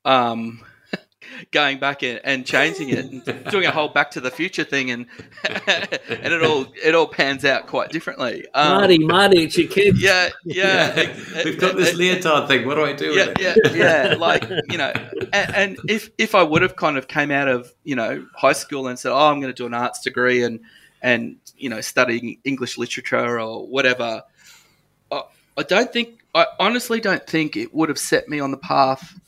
um, 0.04 0.62
going 1.50 1.78
back 1.78 2.02
and, 2.02 2.20
and 2.24 2.46
changing 2.46 2.90
it 2.90 2.98
and 2.98 3.44
doing 3.50 3.66
a 3.66 3.70
whole 3.70 3.88
Back 3.88 4.12
to 4.12 4.20
the 4.20 4.30
Future 4.30 4.64
thing, 4.64 4.90
and 4.90 5.06
and 5.44 6.32
it 6.32 6.42
all 6.42 6.66
it 6.82 6.94
all 6.94 7.06
pans 7.06 7.44
out 7.44 7.66
quite 7.66 7.90
differently. 7.90 8.46
Um, 8.54 8.78
Marty, 8.78 8.98
Marty, 8.98 9.44
it's 9.44 9.58
your 9.58 9.68
kids. 9.68 10.02
Yeah, 10.02 10.30
yeah. 10.44 10.96
yeah. 10.96 11.44
We've 11.44 11.58
got 11.58 11.76
this 11.76 11.94
Leotard 11.94 12.48
thing. 12.48 12.66
What 12.66 12.76
do 12.76 12.84
I 12.84 12.92
do? 12.92 13.12
Yeah, 13.12 13.34
yeah, 13.38 13.54
yeah. 13.72 14.14
Like 14.18 14.48
you 14.70 14.78
know, 14.78 14.92
and, 15.32 15.54
and, 15.54 15.78
if 15.88 16.10
if 16.18 16.34
I 16.34 16.42
would 16.42 16.62
have 16.62 16.76
kind 16.76 16.96
of 16.96 17.08
came 17.08 17.30
out 17.30 17.48
of 17.48 17.72
you 17.84 17.96
know 17.96 18.26
high 18.34 18.52
school 18.52 18.88
and 18.88 18.98
said, 18.98 19.12
oh, 19.12 19.30
I'm 19.30 19.40
going 19.40 19.52
to 19.52 19.56
do 19.56 19.66
an 19.66 19.74
arts 19.74 20.00
degree 20.00 20.42
and 20.42 20.60
and 21.02 21.36
you 21.56 21.68
know 21.68 21.80
studying 21.80 22.38
English 22.44 22.78
literature 22.78 23.38
or 23.40 23.66
whatever, 23.66 24.22
I, 25.10 25.22
I 25.58 25.62
don't 25.62 25.92
think. 25.92 26.19
I 26.34 26.46
honestly 26.58 27.00
don't 27.00 27.26
think 27.26 27.56
it 27.56 27.74
would 27.74 27.88
have 27.88 27.98
set 27.98 28.28
me 28.28 28.40
on 28.40 28.50
the 28.50 28.56
path 28.56 29.18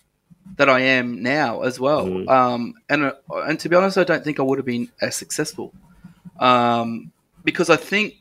that 0.57 0.69
I 0.69 0.81
am 0.81 1.23
now 1.23 1.63
as 1.63 1.81
well. 1.81 2.07
Mm. 2.07 2.29
Um, 2.29 2.75
and 2.89 3.05
uh, 3.05 3.13
and 3.31 3.59
to 3.61 3.69
be 3.69 3.77
honest, 3.77 3.99
I 3.99 4.05
don't 4.05 4.23
think 4.23 4.39
I 4.39 4.43
would 4.43 4.59
have 4.59 4.67
been 4.67 4.91
as 5.01 5.17
successful 5.17 5.73
um, 6.39 7.13
because 7.45 7.71
I 7.71 7.77
think 7.77 8.15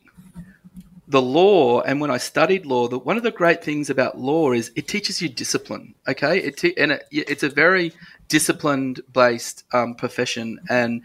the 1.08 1.22
law 1.22 1.82
and 1.82 2.00
when 2.00 2.10
I 2.10 2.18
studied 2.18 2.66
law, 2.66 2.88
the, 2.88 2.98
one 2.98 3.18
of 3.18 3.24
the 3.24 3.32
great 3.32 3.64
things 3.64 3.90
about 3.90 4.18
law 4.18 4.54
is 4.54 4.72
it 4.76 4.88
teaches 4.88 5.22
you 5.22 5.28
discipline. 5.28 5.94
Okay, 6.08 6.40
it 6.40 6.58
te- 6.58 6.78
and 6.78 6.94
it, 6.94 7.06
it's 7.12 7.44
a 7.44 7.50
very 7.50 7.94
disciplined 8.30 9.02
based 9.12 9.66
um, 9.74 9.96
profession, 9.96 10.60
and 10.70 11.02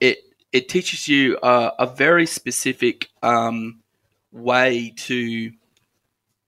it 0.00 0.18
it 0.52 0.68
teaches 0.68 1.06
you 1.08 1.38
a, 1.42 1.72
a 1.80 1.86
very 1.86 2.26
specific 2.26 3.10
um, 3.22 3.80
way 4.32 4.94
to 4.96 5.52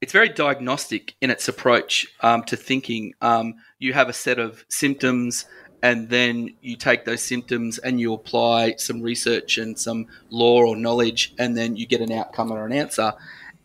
it's 0.02 0.12
very 0.12 0.28
diagnostic 0.28 1.14
in 1.20 1.30
its 1.30 1.46
approach 1.46 2.08
um, 2.20 2.42
to 2.42 2.56
thinking. 2.56 3.14
Um, 3.22 3.54
you 3.78 3.92
have 3.92 4.08
a 4.08 4.12
set 4.12 4.40
of 4.40 4.64
symptoms, 4.68 5.46
and 5.80 6.08
then 6.08 6.54
you 6.60 6.76
take 6.76 7.04
those 7.04 7.22
symptoms 7.22 7.78
and 7.78 8.00
you 8.00 8.12
apply 8.12 8.74
some 8.78 9.00
research 9.00 9.58
and 9.58 9.78
some 9.78 10.08
law 10.28 10.60
or 10.60 10.74
knowledge, 10.74 11.32
and 11.38 11.56
then 11.56 11.76
you 11.76 11.86
get 11.86 12.00
an 12.00 12.10
outcome 12.10 12.52
or 12.52 12.66
an 12.66 12.72
answer. 12.72 13.14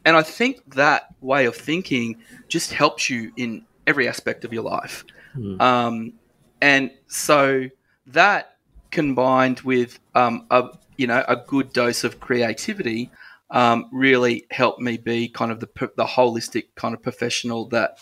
And 0.06 0.16
I 0.16 0.22
think 0.22 0.76
that 0.76 1.08
way 1.22 1.46
of 1.46 1.56
thinking 1.56 2.18
just 2.48 2.72
helps 2.72 3.10
you 3.10 3.34
in 3.36 3.66
every 3.88 4.08
aspect 4.08 4.46
of 4.46 4.54
your 4.54 4.64
life. 4.64 5.06
Mm. 5.36 5.60
Um, 5.60 6.14
and 6.62 6.92
so 7.08 7.68
that 8.06 8.58
combined 8.92 9.62
with 9.62 10.00
um, 10.14 10.46
a 10.52 10.70
you 10.98 11.08
know 11.08 11.26
a 11.28 11.36
good 11.36 11.74
dose 11.74 12.04
of 12.04 12.20
creativity 12.20 13.12
um, 13.50 13.90
really 13.92 14.46
helped 14.52 14.82
me 14.82 14.98
be 14.98 15.30
kind 15.30 15.52
of 15.52 15.60
the 15.60 15.70
the 15.96 16.06
holistic 16.06 16.66
kind 16.76 16.94
of 16.94 17.02
professional 17.02 17.68
that 17.70 18.00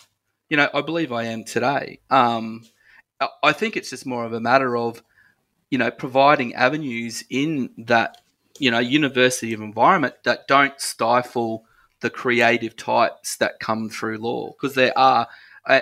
you 0.49 0.57
know 0.57 0.69
I 0.73 0.81
believe 0.81 1.11
I 1.11 1.25
am 1.25 1.43
today. 1.43 1.99
Um, 2.09 2.63
I 3.43 3.53
think 3.53 3.77
it's 3.77 3.89
just 3.89 4.05
more 4.05 4.25
of 4.25 4.33
a 4.33 4.39
matter 4.39 4.75
of 4.75 5.03
you 5.69 5.77
know 5.77 5.91
providing 5.91 6.53
avenues 6.55 7.23
in 7.29 7.71
that 7.77 8.21
you 8.59 8.71
know 8.71 8.79
university 8.79 9.53
of 9.53 9.61
environment 9.61 10.15
that 10.23 10.47
don't 10.47 10.79
stifle 10.79 11.65
the 12.01 12.09
creative 12.09 12.75
types 12.75 13.37
that 13.37 13.59
come 13.59 13.89
through 13.89 14.17
law 14.17 14.51
because 14.51 14.75
there 14.75 14.97
are 14.97 15.27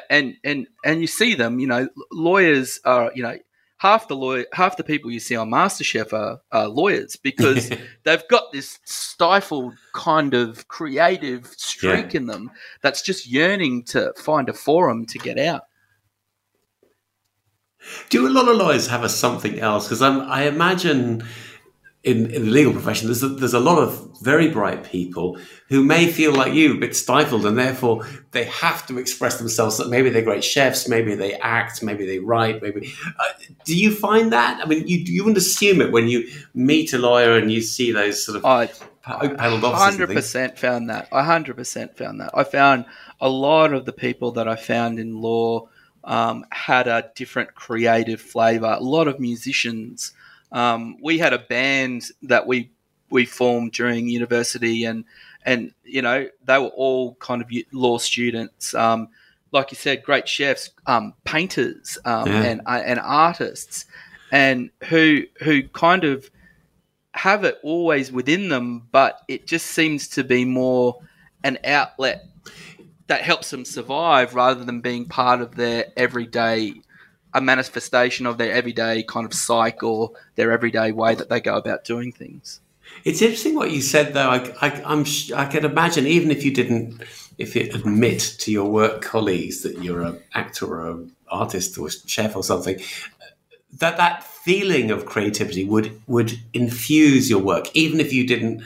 and 0.10 0.36
and 0.44 0.68
and 0.86 1.02
you 1.02 1.08
see 1.08 1.36
them 1.36 1.60
you 1.60 1.68
know 1.68 1.88
lawyers 2.12 2.80
are 2.86 3.12
you 3.16 3.24
know 3.24 3.38
half 3.84 4.08
the 4.08 4.16
lawyer, 4.16 4.46
half 4.54 4.78
the 4.78 4.84
people 4.84 5.12
you 5.12 5.20
see 5.20 5.36
on 5.36 5.50
MasterChef 5.50 6.14
are, 6.14 6.40
are 6.54 6.70
lawyers 6.70 7.18
because 7.18 7.70
they've 8.04 8.28
got 8.30 8.50
this 8.54 8.80
stifled 8.86 9.74
kind 9.94 10.34
of 10.34 10.70
creative 10.70 11.48
streak 11.58 12.14
yeah. 12.14 12.22
in 12.22 12.28
them 12.28 12.50
that's 12.82 13.02
just 13.02 13.28
yearning 13.28 13.84
to 13.84 14.14
find 14.16 14.48
a 14.48 14.54
forum 14.54 15.06
to 15.08 15.20
get 15.20 15.38
out. 15.38 15.64
Do 18.10 18.26
a 18.26 18.32
lot 18.32 18.48
of 18.48 18.56
lawyers 18.56 18.88
have 18.88 19.04
a 19.04 19.10
something 19.10 19.60
else? 19.60 19.90
Because 19.90 20.02
I 20.02 20.44
imagine 20.44 21.26
in, 22.04 22.30
in 22.32 22.46
the 22.46 22.52
legal 22.52 22.74
profession, 22.74 23.08
there's 23.08 23.24
a, 23.24 23.30
there's 23.30 23.54
a 23.54 23.60
lot 23.60 23.78
of 23.80 24.20
very 24.22 24.50
bright 24.50 24.84
people 24.84 25.38
who 25.70 25.82
may 25.82 26.12
feel 26.12 26.34
like 26.34 26.54
you, 26.54 26.76
a 26.76 26.78
bit 26.78 26.96
stifled, 26.96 27.46
and 27.46 27.58
therefore 27.58 28.06
they 28.32 28.44
have 28.46 28.86
to 28.88 28.98
express 28.98 29.38
themselves. 29.38 29.78
That 29.78 29.90
maybe 29.90 30.10
they're 30.10 30.22
great 30.22 30.44
chefs, 30.44 30.90
maybe 30.90 31.16
they 31.16 31.36
act, 31.36 31.82
maybe 31.82 32.06
they 32.06 32.20
write, 32.20 32.62
maybe. 32.62 32.94
Uh, 33.18 33.24
do 33.64 33.78
you 33.78 33.96
find 33.96 34.34
that? 34.34 34.60
I 34.62 34.66
mean, 34.66 34.86
you 34.86 34.98
you 35.00 35.24
wouldn't 35.24 35.38
assume 35.38 35.80
it 35.80 35.94
when 35.94 36.10
you 36.10 36.30
meet 36.54 36.92
a 36.92 36.98
lawyer 36.98 37.38
and 37.38 37.52
you 37.52 37.62
see 37.62 37.92
those 37.92 38.24
sort 38.24 38.38
of. 38.38 38.46
I, 38.46 38.70
Hundred 39.76 40.10
percent 40.10 40.60
found 40.60 40.90
that. 40.90 41.08
I 41.12 41.24
hundred 41.24 41.56
percent 41.56 41.98
found 41.98 42.20
that. 42.20 42.32
I 42.34 42.44
found 42.44 42.86
a 43.22 43.30
lot 43.30 43.74
of 43.74 43.86
the 43.86 43.94
people 43.94 44.32
that 44.34 44.48
I 44.48 44.56
found 44.56 45.00
in 45.00 45.22
law 45.22 45.70
um, 46.04 46.46
had 46.52 46.88
a 46.88 47.12
different 47.16 47.56
creative 47.56 48.22
flavour. 48.22 48.78
A 48.78 48.84
lot 48.84 49.08
of 49.08 49.20
musicians 49.20 50.14
um, 50.54 50.98
we 51.02 51.18
had 51.18 51.34
a 51.34 51.40
band 51.40 52.10
that 52.22 52.48
we 52.48 52.72
we 53.10 53.26
formed 53.26 53.74
during 53.74 54.08
university, 54.08 54.86
and 54.86 55.04
and 55.46 55.74
you 55.84 56.02
know 56.02 56.30
they 56.46 56.58
were 56.58 56.68
all 56.68 57.16
kind 57.16 57.42
of 57.42 57.52
law 57.72 57.98
students. 57.98 58.74
Um, 58.74 59.10
like 59.52 59.72
you 59.72 59.78
said, 59.78 60.04
great 60.04 60.28
chefs, 60.28 60.72
um, 60.88 61.14
painters, 61.26 61.98
um, 62.06 62.28
yeah. 62.28 62.44
and 62.44 62.62
uh, 62.66 62.82
and 62.86 63.00
artists, 63.00 63.86
and 64.32 64.70
who 64.86 65.24
who 65.42 65.64
kind 65.70 66.04
of 66.04 66.30
have 67.14 67.44
it 67.44 67.60
always 67.62 68.12
within 68.12 68.50
them, 68.50 68.88
but 68.92 69.22
it 69.28 69.46
just 69.46 69.68
seems 69.68 70.08
to 70.08 70.24
be 70.24 70.46
more 70.46 71.00
an 71.44 71.60
outlet 71.64 72.26
that 73.08 73.22
helps 73.22 73.52
them 73.52 73.66
survive 73.66 74.34
rather 74.34 74.64
than 74.64 74.82
being 74.82 75.06
part 75.06 75.42
of 75.42 75.56
their 75.56 75.86
everyday 75.96 76.74
a 77.34 77.42
manifestation 77.42 78.26
of 78.26 78.38
their 78.38 78.52
everyday 78.52 79.04
kind 79.04 79.26
of 79.26 79.84
or 79.84 80.12
their 80.36 80.52
everyday 80.52 80.92
way 80.92 81.16
that 81.16 81.30
they 81.30 81.42
go 81.42 81.56
about 81.56 81.84
doing 81.84 82.12
things. 82.12 82.62
It's 83.04 83.22
interesting 83.22 83.56
what 83.56 83.72
you 83.72 83.82
said, 83.82 84.14
though. 84.14 84.30
I, 84.30 84.54
I, 84.62 84.84
I'm, 84.86 85.06
I 85.36 85.46
can 85.46 85.66
imagine, 85.66 86.06
even 86.06 86.32
if 86.32 86.44
you 86.44 86.54
didn't, 86.54 87.02
if 87.38 87.56
you 87.56 87.64
admit 87.74 88.20
to 88.40 88.52
your 88.52 88.70
work 88.70 89.02
colleagues 89.02 89.64
that 89.64 89.82
you're 89.84 90.02
an 90.02 90.20
actor 90.34 90.68
or 90.68 90.92
an 90.92 91.12
artist 91.28 91.78
or 91.78 91.88
a 91.88 91.92
chef 91.92 92.36
or 92.36 92.44
something, 92.44 92.80
that 93.80 93.98
that 93.98 94.24
feeling 94.24 94.92
of 94.92 95.06
creativity 95.06 95.66
would 95.66 96.00
would 96.08 96.40
infuse 96.54 97.30
your 97.30 97.42
work, 97.42 97.76
even 97.76 98.00
if 98.00 98.14
you 98.14 98.28
didn't 98.28 98.62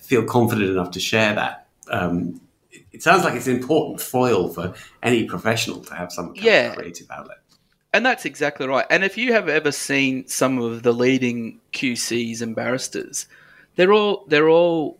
feel 0.00 0.24
confident 0.24 0.70
enough 0.70 0.92
to 0.92 1.00
share 1.00 1.34
that. 1.34 1.66
Um, 1.90 2.40
it 2.92 3.02
sounds 3.02 3.24
like 3.24 3.34
it's 3.34 3.46
an 3.46 3.56
important 3.56 4.00
foil 4.00 4.48
for 4.48 4.74
any 5.02 5.24
professional 5.24 5.80
to 5.80 5.94
have 5.94 6.12
some 6.12 6.28
kind 6.28 6.44
yeah. 6.44 6.70
of 6.70 6.76
creative 6.76 7.10
outlet. 7.10 7.38
And 7.96 8.04
that's 8.04 8.26
exactly 8.26 8.66
right. 8.66 8.84
And 8.90 9.04
if 9.04 9.16
you 9.16 9.32
have 9.32 9.48
ever 9.48 9.72
seen 9.72 10.28
some 10.28 10.58
of 10.58 10.82
the 10.82 10.92
leading 10.92 11.60
QCs 11.72 12.42
and 12.42 12.54
barristers, 12.54 13.26
they're 13.76 13.94
all 13.94 14.26
they're 14.28 14.50
all 14.50 14.98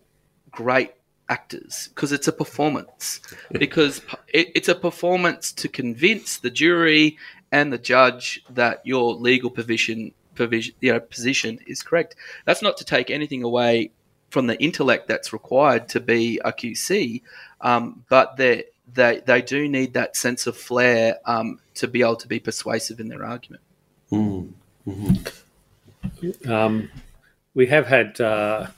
great 0.51 0.93
actors 1.29 1.91
because 1.95 2.11
it's 2.11 2.27
a 2.27 2.33
performance. 2.33 3.21
because 3.51 4.01
it, 4.29 4.51
it's 4.55 4.71
a 4.71 4.75
performance 4.75 5.53
to 5.53 5.69
convince 5.69 6.39
the 6.39 6.49
jury 6.49 7.19
and 7.53 7.71
the 7.71 7.77
judge 7.77 8.43
that 8.49 8.81
your 8.87 9.13
legal 9.13 9.51
provision, 9.51 10.13
provision 10.35 10.75
you 10.81 10.91
know, 10.91 10.99
position 10.99 11.59
is 11.67 11.83
correct. 11.83 12.17
That's 12.47 12.63
not 12.63 12.79
to 12.79 12.85
take 12.87 13.11
anything 13.11 13.43
away 13.43 13.91
from 14.31 14.47
the 14.47 14.59
intellect 14.59 15.07
that's 15.07 15.35
required 15.35 15.87
to 15.91 16.01
be 16.01 16.41
a 16.47 16.51
QC, 16.51 17.21
um, 17.61 18.07
but 18.09 18.39
they're 18.39 18.65
they 18.93 19.21
they 19.27 19.43
do 19.43 19.69
need 19.69 19.95
that 19.95 20.17
sense 20.17 20.47
of 20.47 20.57
flair 20.57 21.19
um, 21.25 21.61
to 21.75 21.89
be 21.89 22.03
able 22.03 22.17
to 22.17 22.29
be 22.29 22.39
persuasive 22.39 23.01
in 23.01 23.09
their 23.09 23.25
argument. 23.25 23.63
Mm. 24.11 24.53
Mm-hmm. 24.87 26.51
Um, 26.51 26.91
we 27.55 27.67
have 27.67 27.87
had. 27.87 28.21
Uh, 28.21 28.69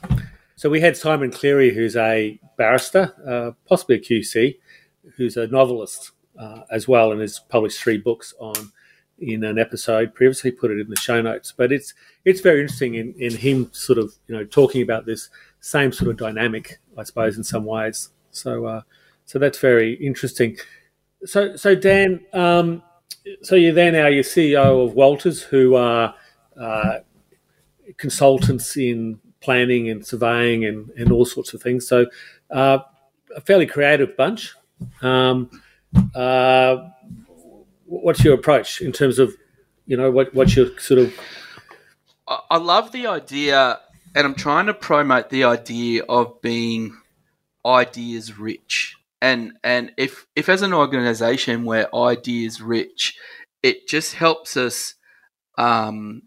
so 0.55 0.69
we 0.69 0.81
had 0.81 0.97
Simon 0.97 1.31
Cleary, 1.31 1.73
who's 1.73 1.95
a 1.95 2.37
barrister, 2.57 3.13
uh, 3.25 3.51
possibly 3.67 3.95
a 3.95 3.99
QC, 3.99 4.57
who's 5.15 5.37
a 5.37 5.47
novelist 5.47 6.11
uh, 6.37 6.63
as 6.69 6.87
well, 6.87 7.11
and 7.11 7.21
has 7.21 7.39
published 7.39 7.79
three 7.79 7.97
books 7.97 8.33
on 8.39 8.71
in 9.19 9.43
an 9.43 9.57
episode 9.57 10.13
previously. 10.13 10.51
Put 10.51 10.71
it 10.71 10.79
in 10.79 10.89
the 10.89 10.95
show 10.97 11.21
notes, 11.21 11.53
but 11.55 11.71
it's 11.71 11.93
it's 12.25 12.41
very 12.41 12.61
interesting 12.61 12.95
in, 12.95 13.13
in 13.13 13.35
him 13.35 13.69
sort 13.71 13.99
of 13.99 14.13
you 14.27 14.35
know 14.35 14.43
talking 14.43 14.81
about 14.81 15.05
this 15.05 15.29
same 15.61 15.91
sort 15.91 16.09
of 16.09 16.17
dynamic, 16.17 16.79
I 16.97 17.03
suppose, 17.03 17.37
in 17.37 17.43
some 17.43 17.65
ways. 17.65 18.09
So 18.31 18.65
uh, 18.65 18.81
so 19.29 19.37
that's 19.37 19.59
very 19.59 19.93
interesting. 19.93 20.57
So 21.23 21.55
so 21.55 21.75
Dan, 21.75 22.21
um, 22.33 22.81
so 23.43 23.53
you're 23.53 23.73
there 23.73 23.91
now. 23.91 24.07
You're 24.07 24.23
CEO 24.23 24.87
of 24.87 24.95
Wolters, 24.95 25.43
who 25.43 25.75
are 25.75 26.15
uh, 26.59 26.99
consultants 27.97 28.75
in 28.75 29.19
planning 29.39 29.87
and 29.87 30.03
surveying 30.03 30.65
and, 30.65 30.89
and 30.97 31.11
all 31.11 31.25
sorts 31.25 31.53
of 31.53 31.61
things. 31.61 31.87
So 31.87 32.07
uh, 32.49 32.79
a 33.35 33.41
fairly 33.41 33.67
creative 33.67 34.17
bunch. 34.17 34.55
Um, 35.03 35.61
uh, 36.15 36.89
what's 37.85 38.23
your 38.23 38.33
approach 38.33 38.81
in 38.81 38.91
terms 38.91 39.19
of, 39.19 39.35
you 39.85 39.95
know, 39.95 40.09
what, 40.09 40.33
what's 40.33 40.55
your 40.55 40.75
sort 40.79 41.01
of? 41.01 41.13
I 42.49 42.57
love 42.57 42.91
the 42.91 43.05
idea, 43.05 43.79
and 44.15 44.25
I'm 44.25 44.35
trying 44.35 44.65
to 44.65 44.73
promote 44.73 45.29
the 45.29 45.43
idea 45.43 46.03
of 46.09 46.41
being 46.41 46.97
ideas 47.63 48.39
rich. 48.39 48.95
And 49.21 49.53
and 49.63 49.91
if 49.97 50.25
if 50.35 50.47
as 50.47 50.61
an 50.61 50.73
organization 50.73 51.65
we're 51.65 51.89
ideas 51.93 52.61
rich, 52.61 53.17
it 53.61 53.87
just 53.87 54.15
helps 54.15 54.55
us, 54.55 54.95
um, 55.57 56.23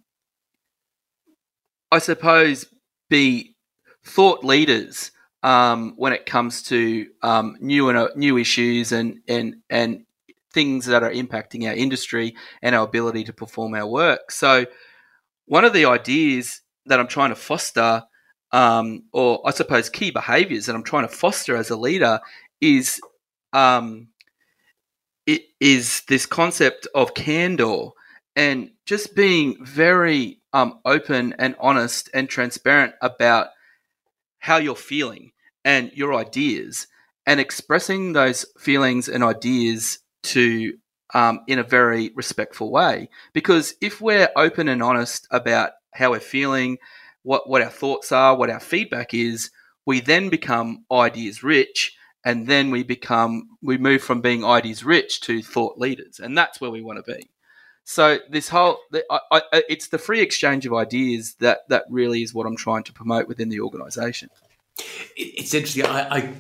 I 1.90 1.98
suppose, 1.98 2.66
be 3.09 3.57
thought 4.05 4.44
leaders 4.44 5.11
um, 5.42 5.94
when 5.96 6.12
it 6.12 6.26
comes 6.26 6.62
to 6.64 7.07
um, 7.22 7.57
new 7.61 7.88
and 7.88 7.98
uh, 7.98 8.09
new 8.14 8.37
issues 8.37 8.92
and 8.92 9.20
and 9.26 9.57
and 9.70 10.05
things 10.52 10.87
that 10.87 11.02
are 11.02 11.11
impacting 11.11 11.66
our 11.66 11.74
industry 11.74 12.35
and 12.61 12.74
our 12.74 12.85
ability 12.85 13.24
to 13.24 13.33
perform 13.33 13.74
our 13.74 13.87
work. 13.87 14.31
So, 14.31 14.66
one 15.46 15.64
of 15.64 15.72
the 15.72 15.87
ideas 15.87 16.61
that 16.87 17.00
I'm 17.00 17.09
trying 17.09 17.31
to 17.31 17.37
foster, 17.37 18.05
um, 18.52 19.05
or 19.12 19.40
I 19.46 19.50
suppose 19.50 19.88
key 19.88 20.11
behaviours 20.11 20.66
that 20.66 20.74
I'm 20.74 20.85
trying 20.85 21.09
to 21.09 21.14
foster 21.14 21.57
as 21.57 21.70
a 21.70 21.76
leader, 21.76 22.20
is 22.62 23.01
um, 23.53 24.09
it 25.27 25.42
is 25.61 26.03
this 26.09 26.25
concept 26.25 26.87
of 26.94 27.12
candor 27.12 27.88
and 28.35 28.70
just 28.87 29.14
being 29.14 29.62
very 29.62 30.40
um, 30.55 30.81
open 30.87 31.35
and 31.38 31.55
honest 31.61 32.09
and 32.14 32.29
transparent 32.29 32.94
about 33.03 33.48
how 34.38 34.57
you're 34.57 34.75
feeling 34.75 35.33
and 35.64 35.90
your 35.92 36.14
ideas 36.14 36.87
and 37.27 37.38
expressing 37.38 38.12
those 38.12 38.46
feelings 38.59 39.09
and 39.09 39.22
ideas 39.22 39.98
to 40.22 40.72
um, 41.14 41.40
in 41.46 41.59
a 41.59 41.64
very 41.64 42.11
respectful 42.14 42.70
way. 42.70 43.09
Because 43.33 43.75
if 43.81 44.01
we're 44.01 44.31
open 44.35 44.68
and 44.68 44.83
honest 44.83 45.27
about 45.31 45.72
how 45.92 46.11
we're 46.12 46.20
feeling, 46.20 46.79
what, 47.22 47.48
what 47.48 47.62
our 47.62 47.70
thoughts 47.70 48.12
are, 48.12 48.37
what 48.37 48.51
our 48.51 48.61
feedback 48.61 49.12
is, 49.14 49.51
we 49.85 50.01
then 50.01 50.31
become 50.31 50.85
ideas 50.90 51.42
rich 51.42 51.96
and 52.24 52.46
then 52.46 52.70
we 52.70 52.82
become 52.82 53.48
we 53.62 53.78
move 53.78 54.02
from 54.02 54.20
being 54.20 54.44
ideas 54.44 54.85
rich 54.85 55.20
to 55.22 55.42
thought 55.42 55.78
leaders 55.78 56.20
and 56.20 56.37
that's 56.37 56.61
where 56.61 56.70
we 56.70 56.82
want 56.82 57.04
to 57.04 57.12
be. 57.12 57.28
So 57.85 58.18
this 58.30 58.48
whole 58.48 58.78
I, 59.11 59.20
I, 59.30 59.42
it's 59.68 59.88
the 59.88 59.98
free 59.98 60.20
exchange 60.20 60.66
of 60.66 60.72
ideas 60.72 61.35
that 61.40 61.68
that 61.68 61.85
really 61.88 62.22
is 62.22 62.32
what 62.32 62.46
i'm 62.46 62.56
trying 62.56 62.85
to 62.85 62.92
promote 62.92 63.28
within 63.28 63.48
the 63.48 63.61
organization. 63.61 64.30
It's 65.16 65.52
interesting. 65.52 65.87
I, 65.87 66.16
I 66.16 66.35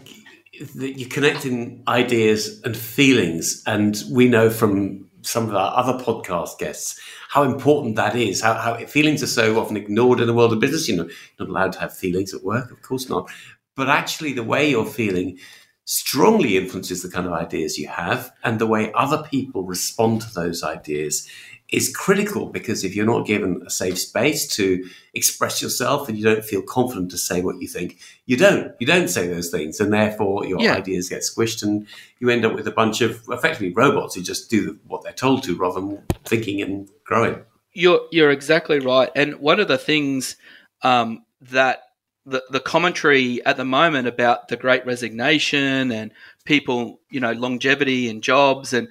that 0.74 0.98
you're 0.98 1.08
connecting 1.08 1.82
ideas 1.88 2.60
and 2.62 2.76
feelings 2.76 3.62
and 3.66 4.02
we 4.10 4.28
know 4.28 4.50
from 4.50 5.08
some 5.22 5.48
of 5.48 5.54
our 5.54 5.76
other 5.76 6.02
podcast 6.04 6.58
guests 6.58 7.00
how 7.28 7.42
important 7.42 7.96
that 7.96 8.14
is 8.14 8.40
how, 8.40 8.54
how 8.54 8.76
feelings 8.86 9.22
are 9.22 9.28
so 9.28 9.58
often 9.58 9.76
ignored 9.76 10.20
in 10.20 10.26
the 10.26 10.34
world 10.34 10.52
of 10.52 10.60
business. 10.60 10.88
You 10.88 10.96
know 10.96 11.04
you're 11.04 11.12
not 11.40 11.48
allowed 11.48 11.72
to 11.72 11.80
have 11.80 11.96
feelings 11.96 12.32
at 12.32 12.44
work 12.44 12.70
of 12.70 12.82
course 12.82 13.08
not. 13.08 13.28
But 13.74 13.88
actually 13.88 14.34
the 14.34 14.44
way 14.44 14.70
you're 14.70 14.84
feeling 14.84 15.38
strongly 15.84 16.56
influences 16.56 17.02
the 17.02 17.10
kind 17.10 17.26
of 17.26 17.32
ideas 17.32 17.76
you 17.76 17.88
have 17.88 18.32
and 18.44 18.58
the 18.58 18.66
way 18.66 18.92
other 18.94 19.22
people 19.24 19.64
respond 19.64 20.22
to 20.22 20.32
those 20.34 20.62
ideas 20.62 21.28
is 21.72 21.94
critical 21.94 22.46
because 22.46 22.84
if 22.84 22.94
you're 22.94 23.06
not 23.06 23.26
given 23.26 23.62
a 23.66 23.70
safe 23.70 23.98
space 23.98 24.46
to 24.46 24.84
express 25.14 25.62
yourself 25.62 26.08
and 26.08 26.18
you 26.18 26.22
don't 26.22 26.44
feel 26.44 26.60
confident 26.62 27.10
to 27.10 27.16
say 27.16 27.40
what 27.40 27.60
you 27.60 27.66
think 27.66 27.98
you 28.26 28.36
don't. 28.36 28.72
You 28.78 28.86
don't 28.86 29.08
say 29.08 29.26
those 29.26 29.50
things 29.50 29.80
and 29.80 29.92
therefore 29.92 30.44
your 30.44 30.60
yeah. 30.60 30.74
ideas 30.74 31.08
get 31.08 31.22
squished 31.22 31.62
and 31.62 31.86
you 32.20 32.28
end 32.28 32.44
up 32.44 32.54
with 32.54 32.68
a 32.68 32.72
bunch 32.72 33.00
of 33.00 33.22
effectively 33.30 33.72
robots 33.72 34.14
who 34.14 34.22
just 34.22 34.50
do 34.50 34.78
what 34.86 35.02
they're 35.02 35.12
told 35.12 35.42
to 35.44 35.56
rather 35.56 35.80
than 35.80 36.02
thinking 36.24 36.60
and 36.60 36.88
growing. 37.04 37.42
You're 37.72 38.02
you're 38.10 38.30
exactly 38.30 38.78
right. 38.78 39.08
And 39.16 39.36
one 39.36 39.58
of 39.58 39.66
the 39.66 39.78
things 39.78 40.36
um, 40.82 41.24
that 41.40 41.84
the, 42.24 42.42
the 42.50 42.60
commentary 42.60 43.44
at 43.44 43.56
the 43.56 43.64
moment 43.64 44.06
about 44.06 44.48
the 44.48 44.56
great 44.56 44.86
resignation 44.86 45.90
and 45.90 46.12
people, 46.44 47.00
you 47.10 47.20
know, 47.20 47.32
longevity 47.32 48.08
and 48.08 48.22
jobs 48.22 48.72
and 48.72 48.88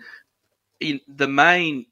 the 0.80 1.28
main 1.28 1.86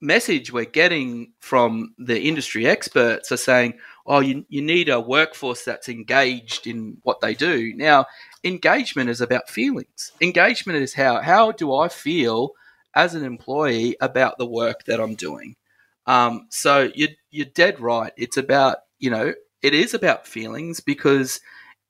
message 0.00 0.52
we're 0.52 0.64
getting 0.64 1.32
from 1.40 1.94
the 1.98 2.20
industry 2.20 2.66
experts 2.66 3.32
are 3.32 3.38
saying, 3.38 3.78
oh, 4.06 4.20
you, 4.20 4.44
you 4.48 4.60
need 4.60 4.88
a 4.88 5.00
workforce 5.00 5.64
that's 5.64 5.88
engaged 5.88 6.66
in 6.66 6.98
what 7.02 7.20
they 7.20 7.34
do. 7.34 7.72
Now, 7.74 8.06
engagement 8.44 9.08
is 9.08 9.22
about 9.22 9.48
feelings. 9.48 10.12
Engagement 10.20 10.78
is 10.78 10.94
how, 10.94 11.22
how 11.22 11.52
do 11.52 11.74
I 11.74 11.88
feel 11.88 12.50
as 12.94 13.14
an 13.14 13.24
employee 13.24 13.96
about 14.00 14.36
the 14.36 14.46
work 14.46 14.84
that 14.84 15.00
I'm 15.00 15.14
doing? 15.14 15.56
Um, 16.06 16.48
so 16.50 16.90
you're, 16.94 17.10
you're 17.30 17.46
dead 17.46 17.80
right. 17.80 18.12
It's 18.16 18.36
about, 18.36 18.78
you 18.98 19.08
know, 19.08 19.32
it 19.64 19.72
is 19.72 19.94
about 19.94 20.26
feelings 20.26 20.80
because 20.80 21.40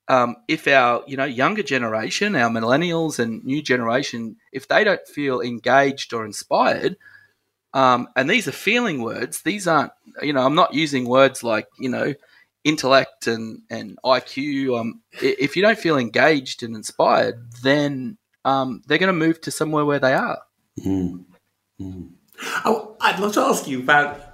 um, 0.06 0.36
if 0.46 0.68
our 0.68 1.02
you 1.08 1.16
know 1.16 1.24
younger 1.24 1.64
generation, 1.64 2.36
our 2.36 2.48
millennials 2.48 3.18
and 3.18 3.44
new 3.44 3.60
generation, 3.60 4.36
if 4.52 4.68
they 4.68 4.84
don't 4.84 5.06
feel 5.08 5.40
engaged 5.40 6.14
or 6.14 6.24
inspired, 6.24 6.96
um, 7.72 8.06
and 8.14 8.30
these 8.30 8.46
are 8.46 8.52
feeling 8.52 9.02
words, 9.02 9.42
these 9.42 9.66
aren't 9.66 9.92
you 10.22 10.32
know 10.32 10.46
I'm 10.46 10.54
not 10.54 10.72
using 10.72 11.08
words 11.08 11.42
like 11.42 11.66
you 11.78 11.88
know 11.88 12.14
intellect 12.62 13.26
and 13.26 13.62
and 13.68 13.98
IQ. 14.04 14.78
Um, 14.78 15.02
if 15.20 15.56
you 15.56 15.62
don't 15.62 15.78
feel 15.78 15.98
engaged 15.98 16.62
and 16.62 16.76
inspired, 16.76 17.50
then 17.64 18.18
um, 18.44 18.82
they're 18.86 18.98
going 18.98 19.08
to 19.08 19.26
move 19.26 19.40
to 19.42 19.50
somewhere 19.50 19.84
where 19.84 19.98
they 19.98 20.14
are. 20.14 20.42
Mm. 20.78 21.24
Mm. 21.80 22.10
Oh, 22.64 22.96
I'd 23.00 23.18
love 23.18 23.32
to 23.34 23.40
ask 23.40 23.66
you 23.66 23.80
about 23.80 24.33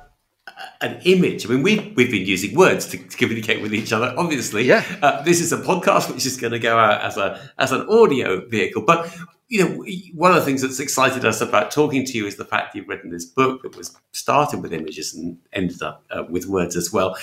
an 0.81 1.01
image. 1.05 1.46
I 1.46 1.51
mean, 1.51 1.62
we 1.62 1.92
we've 1.96 2.11
been 2.11 2.27
using 2.27 2.57
words 2.57 2.87
to, 2.88 2.99
to 2.99 3.16
communicate 3.16 3.62
with 3.62 3.75
each 3.75 3.92
other. 3.92 4.14
Obviously, 4.16 4.64
yeah. 4.64 4.85
Uh, 5.03 5.23
this 5.23 5.40
is 5.40 5.53
a 5.53 5.59
podcast 5.59 6.12
which 6.12 6.27
is 6.27 6.37
going 6.37 6.53
to 6.53 6.59
go 6.59 6.79
out 6.79 7.03
as 7.03 7.16
a 7.16 7.51
as 7.59 7.73
an 7.73 7.87
audio 7.88 8.46
vehicle. 8.49 8.83
But 8.83 9.14
you 9.49 9.64
know, 9.64 9.85
one 10.14 10.31
of 10.31 10.37
the 10.37 10.44
things 10.44 10.62
that's 10.62 10.79
excited 10.79 11.25
us 11.25 11.40
about 11.40 11.70
talking 11.70 12.05
to 12.05 12.16
you 12.16 12.27
is 12.27 12.37
the 12.37 12.44
fact 12.44 12.75
you've 12.75 12.88
written 12.88 13.11
this 13.11 13.25
book 13.25 13.62
that 13.62 13.77
was 13.77 13.96
started 14.12 14.62
with 14.62 14.73
images 14.73 15.12
and 15.12 15.38
ended 15.53 15.83
up 15.83 16.05
uh, 16.11 16.25
with 16.29 16.46
words 16.46 16.77
as 16.77 16.92
well. 16.92 17.16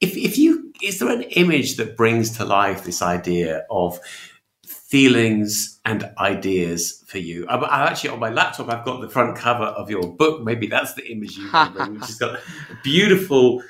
If 0.00 0.16
if 0.16 0.36
you 0.36 0.72
is 0.82 0.98
there 0.98 1.10
an 1.10 1.22
image 1.22 1.76
that 1.76 1.96
brings 1.96 2.36
to 2.36 2.44
life 2.44 2.84
this 2.84 3.00
idea 3.00 3.64
of 3.70 3.98
feelings 4.86 5.80
and 5.84 6.12
ideas 6.18 7.02
for 7.06 7.18
you. 7.18 7.44
I'm, 7.48 7.64
I'm, 7.64 7.88
actually 7.88 8.10
on 8.10 8.20
my 8.20 8.30
laptop. 8.30 8.68
I've 8.68 8.84
got 8.84 9.00
the 9.00 9.08
front 9.08 9.36
cover 9.36 9.64
of 9.64 9.90
your 9.90 10.06
book. 10.06 10.44
Maybe 10.44 10.68
that's 10.68 10.94
the 10.94 11.10
image 11.10 11.36
you 11.36 11.46
remember, 11.52 11.90
which 11.94 12.06
has 12.06 12.18
got 12.18 12.38
beautiful. 12.84 13.62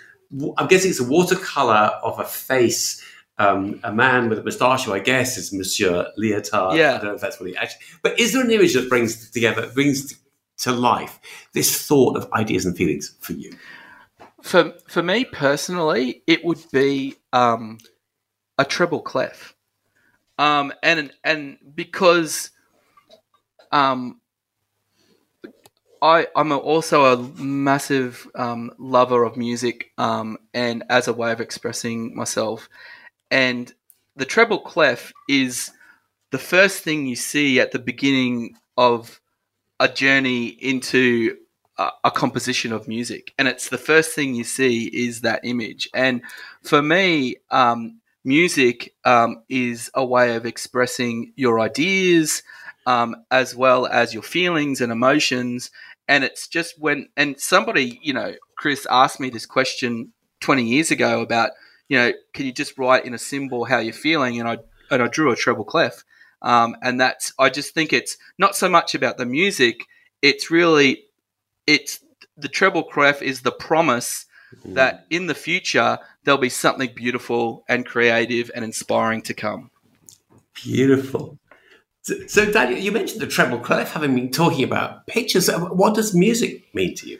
I'm 0.59 0.66
guessing 0.66 0.90
it's 0.90 1.00
a 1.00 1.09
watercolor 1.09 1.92
of 2.02 2.18
a 2.18 2.24
face. 2.24 3.02
Um, 3.38 3.81
a 3.85 3.92
man 3.92 4.31
with 4.31 4.38
a 4.38 4.42
moustache, 4.42 4.88
I 4.88 4.98
guess 4.98 5.37
is 5.37 5.52
Monsieur 5.52 6.11
Leotard. 6.18 6.76
Yeah. 6.76 6.94
I 6.94 6.96
don't 6.96 7.05
know 7.05 7.14
if 7.14 7.20
that's 7.20 7.38
what 7.38 7.50
he 7.50 7.57
actually. 7.57 7.83
But 8.02 8.18
is 8.18 8.33
there 8.33 8.42
an 8.42 8.50
image 8.50 8.72
that 8.72 8.88
brings 8.88 9.31
together, 9.31 9.70
brings 9.74 10.14
to 10.59 10.72
life 10.72 11.20
this 11.52 11.87
thought 11.87 12.16
of 12.16 12.33
ideas 12.33 12.64
and 12.64 12.74
feelings 12.74 13.14
for 13.20 13.35
you? 13.35 13.55
For 14.42 14.72
for 14.88 15.02
me 15.02 15.26
personally, 15.26 16.22
it 16.26 16.46
would 16.46 16.64
be 16.72 17.16
um, 17.35 17.79
a 18.57 18.64
treble 18.64 19.00
clef. 19.00 19.56
Um, 20.38 20.72
and 20.83 21.12
and 21.25 21.59
because 21.75 22.51
um, 23.72 24.20
I 26.03 26.27
I'm 26.37 26.53
also 26.53 27.05
a 27.07 27.42
massive 27.42 28.29
um, 28.35 28.70
lover 28.79 29.25
of 29.25 29.37
music 29.37 29.92
um, 29.99 30.38
and 30.53 30.85
as 30.90 31.09
a 31.09 31.12
way 31.12 31.33
of 31.33 31.40
expressing 31.40 32.14
myself, 32.14 32.68
and 33.31 33.72
the 34.14 34.25
treble 34.25 34.59
clef 34.59 35.12
is 35.29 35.70
the 36.31 36.38
first 36.38 36.83
thing 36.83 37.07
you 37.07 37.16
see 37.16 37.61
at 37.61 37.72
the 37.72 37.79
beginning 37.79 38.57
of 38.77 39.20
a 39.81 39.88
journey 39.88 40.49
into 40.49 41.37
a, 41.79 41.90
a 42.05 42.11
composition 42.11 42.72
of 42.72 42.88
music, 42.88 43.33
and 43.38 43.49
it's 43.49 43.70
the 43.70 43.79
first 43.79 44.14
thing 44.14 44.35
you 44.35 44.44
see 44.44 44.87
is 44.87 45.22
that 45.22 45.40
image. 45.44 45.88
And 45.94 46.22
for 46.62 46.83
me, 46.83 47.37
um, 47.51 48.01
music 48.27 48.95
um, 49.05 49.43
is 49.49 49.91
a 49.95 50.05
way 50.05 50.35
of 50.35 50.45
expressing 50.45 51.33
your 51.37 51.61
ideas 51.61 52.43
um, 52.87 53.17
as 53.31 53.55
well 53.55 53.87
as 53.87 54.12
your 54.12 54.23
feelings 54.23 54.81
and 54.81 54.93
emotions. 54.93 55.71
And 56.09 56.25
it's 56.25 56.49
just 56.49 56.79
when, 56.79 57.09
and 57.17 57.41
somebody, 57.41 57.99
you 58.03 58.12
know, 58.12 58.35
Chris 58.57 58.87
asked 58.91 59.21
me 59.21 59.31
this 59.31 59.47
question 59.47 60.12
20 60.41 60.65
years 60.65 60.91
ago 60.91 61.21
about, 61.21 61.51
you 61.89 61.99
know, 61.99 62.12
can 62.35 62.47
you 62.47 62.53
just 62.53 62.77
write 62.79 63.05
in 63.05 63.15
a 63.15 63.19
symbol 63.19 63.65
how 63.65 63.79
you're 63.79 63.93
feeling? 63.93 64.39
And 64.41 64.49
I, 64.49 64.59
and 64.91 65.03
I 65.03 65.09
drew 65.09 65.33
a 65.33 65.37
treble 65.37 65.65
clef. 65.65 66.05
Um, 66.43 66.77
and 66.83 67.01
that's, 67.01 67.33
I 67.39 67.49
just 67.49 67.75
think 67.75 67.93
it's 67.93 68.17
not 68.39 68.55
so 68.55 68.69
much 68.69 68.95
about 68.95 69.19
the 69.19 69.27
music, 69.27 69.87
it's 70.23 70.51
really, 70.51 71.05
it's 71.67 72.01
the 72.37 72.49
treble 72.49 72.85
clef 72.85 73.23
is 73.23 73.43
the 73.43 73.53
promise 73.53 74.26
mm. 74.55 74.75
that 74.75 75.07
in 75.11 75.27
the 75.27 75.35
future 75.35 75.99
there'll 76.25 76.41
be 76.41 76.49
something 76.49 76.91
beautiful 76.95 77.65
and 77.69 77.87
creative 77.87 78.51
and 78.55 78.65
inspiring 78.65 79.23
to 79.23 79.35
come. 79.35 79.71
Beautiful. 80.55 81.39
So, 82.03 82.15
so, 82.29 82.53
Daniel, 82.53 82.79
you 82.79 82.93
mentioned 82.93 83.21
the 83.21 83.27
treble 83.27 83.59
clef, 83.59 83.93
having 83.93 84.15
been 84.15 84.31
talking 84.31 84.63
about 84.63 85.07
pictures. 85.09 85.51
What 85.51 85.95
does 85.95 86.15
music 86.15 86.73
mean 86.73 86.95
to 86.97 87.09
you? 87.09 87.19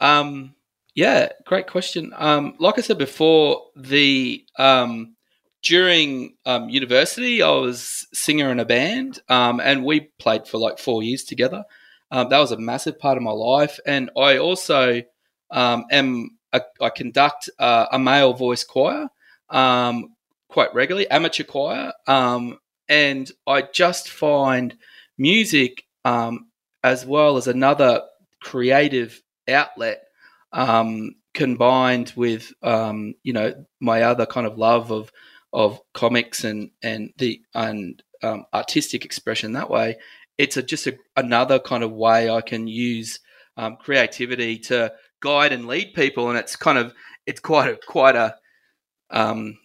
Um, 0.00 0.54
yeah, 0.96 1.28
great 1.44 1.68
question. 1.68 2.12
Um, 2.16 2.54
like 2.58 2.78
I 2.78 2.80
said 2.80 2.98
before, 2.98 3.62
the 3.76 4.44
um, 4.58 5.14
during 5.62 6.36
um, 6.44 6.68
university, 6.68 7.42
I 7.42 7.50
was 7.50 8.06
singer 8.12 8.50
in 8.50 8.58
a 8.58 8.64
band, 8.64 9.20
um, 9.28 9.60
and 9.60 9.84
we 9.84 10.10
played 10.18 10.48
for 10.48 10.58
like 10.58 10.78
four 10.78 11.02
years 11.02 11.22
together. 11.22 11.64
Um, 12.10 12.28
that 12.30 12.38
was 12.38 12.52
a 12.52 12.58
massive 12.58 12.98
part 12.98 13.16
of 13.16 13.22
my 13.22 13.32
life, 13.32 13.78
and 13.86 14.10
I 14.16 14.38
also 14.38 15.02
um, 15.50 15.84
am 15.90 16.35
I 16.80 16.90
conduct 16.90 17.50
uh, 17.58 17.86
a 17.90 17.98
male 17.98 18.32
voice 18.32 18.64
choir 18.64 19.08
um, 19.50 20.14
quite 20.48 20.74
regularly, 20.74 21.08
amateur 21.10 21.44
choir, 21.44 21.92
um, 22.06 22.58
and 22.88 23.30
I 23.46 23.62
just 23.62 24.10
find 24.10 24.76
music 25.18 25.84
um, 26.04 26.48
as 26.82 27.04
well 27.04 27.36
as 27.36 27.46
another 27.46 28.02
creative 28.40 29.22
outlet 29.48 30.02
um, 30.52 31.14
combined 31.34 32.12
with 32.16 32.52
um, 32.62 33.14
you 33.22 33.32
know 33.32 33.66
my 33.80 34.02
other 34.02 34.26
kind 34.26 34.46
of 34.46 34.58
love 34.58 34.90
of 34.90 35.12
of 35.52 35.80
comics 35.94 36.44
and 36.44 36.70
and 36.82 37.12
the 37.18 37.40
and 37.54 38.02
artistic 38.52 39.04
expression 39.04 39.52
that 39.52 39.70
way. 39.70 39.96
It's 40.38 40.56
a, 40.56 40.62
just 40.62 40.86
a, 40.86 40.98
another 41.16 41.58
kind 41.58 41.82
of 41.82 41.92
way 41.92 42.28
I 42.28 42.40
can 42.42 42.66
use 42.66 43.20
um, 43.56 43.76
creativity 43.76 44.58
to 44.58 44.92
guide 45.20 45.52
and 45.52 45.66
lead 45.66 45.94
people, 45.94 46.28
and 46.28 46.38
it's 46.38 46.56
kind 46.56 46.78
of 46.78 46.94
it's 47.26 47.40
quite 47.40 47.70
a 47.70 47.78
quite 47.86 48.16
a 48.16 48.36
um, 49.10 49.58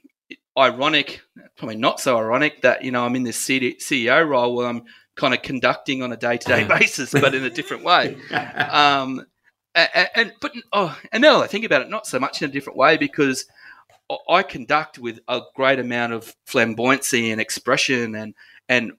ironic, 0.57 1.21
probably 1.57 1.77
not 1.77 1.99
so 1.99 2.17
ironic, 2.17 2.61
that 2.61 2.83
you 2.83 2.91
know 2.91 3.05
I'm 3.05 3.15
in 3.15 3.23
this 3.23 3.43
CEO 3.45 4.27
role 4.27 4.55
where 4.55 4.67
I'm 4.67 4.83
kind 5.15 5.33
of 5.33 5.41
conducting 5.41 6.01
on 6.01 6.11
a 6.11 6.17
day 6.17 6.37
to 6.37 6.47
day 6.47 6.63
basis, 6.63 7.11
but 7.11 7.35
in 7.35 7.43
a 7.43 7.49
different 7.49 7.83
way. 7.83 8.17
Um, 8.71 9.25
and, 9.73 10.09
and, 10.15 10.33
but 10.41 10.53
oh, 10.73 10.97
and 11.13 11.21
now 11.21 11.41
I 11.41 11.47
think 11.47 11.63
about 11.63 11.81
it, 11.81 11.89
not 11.89 12.05
so 12.05 12.19
much 12.19 12.41
in 12.41 12.49
a 12.49 12.51
different 12.51 12.77
way 12.77 12.97
because 12.97 13.45
I 14.27 14.43
conduct 14.43 14.99
with 14.99 15.19
a 15.27 15.41
great 15.55 15.79
amount 15.79 16.11
of 16.11 16.35
flamboyancy 16.45 17.31
and 17.31 17.39
expression, 17.39 18.15
and 18.15 18.33
and 18.67 18.93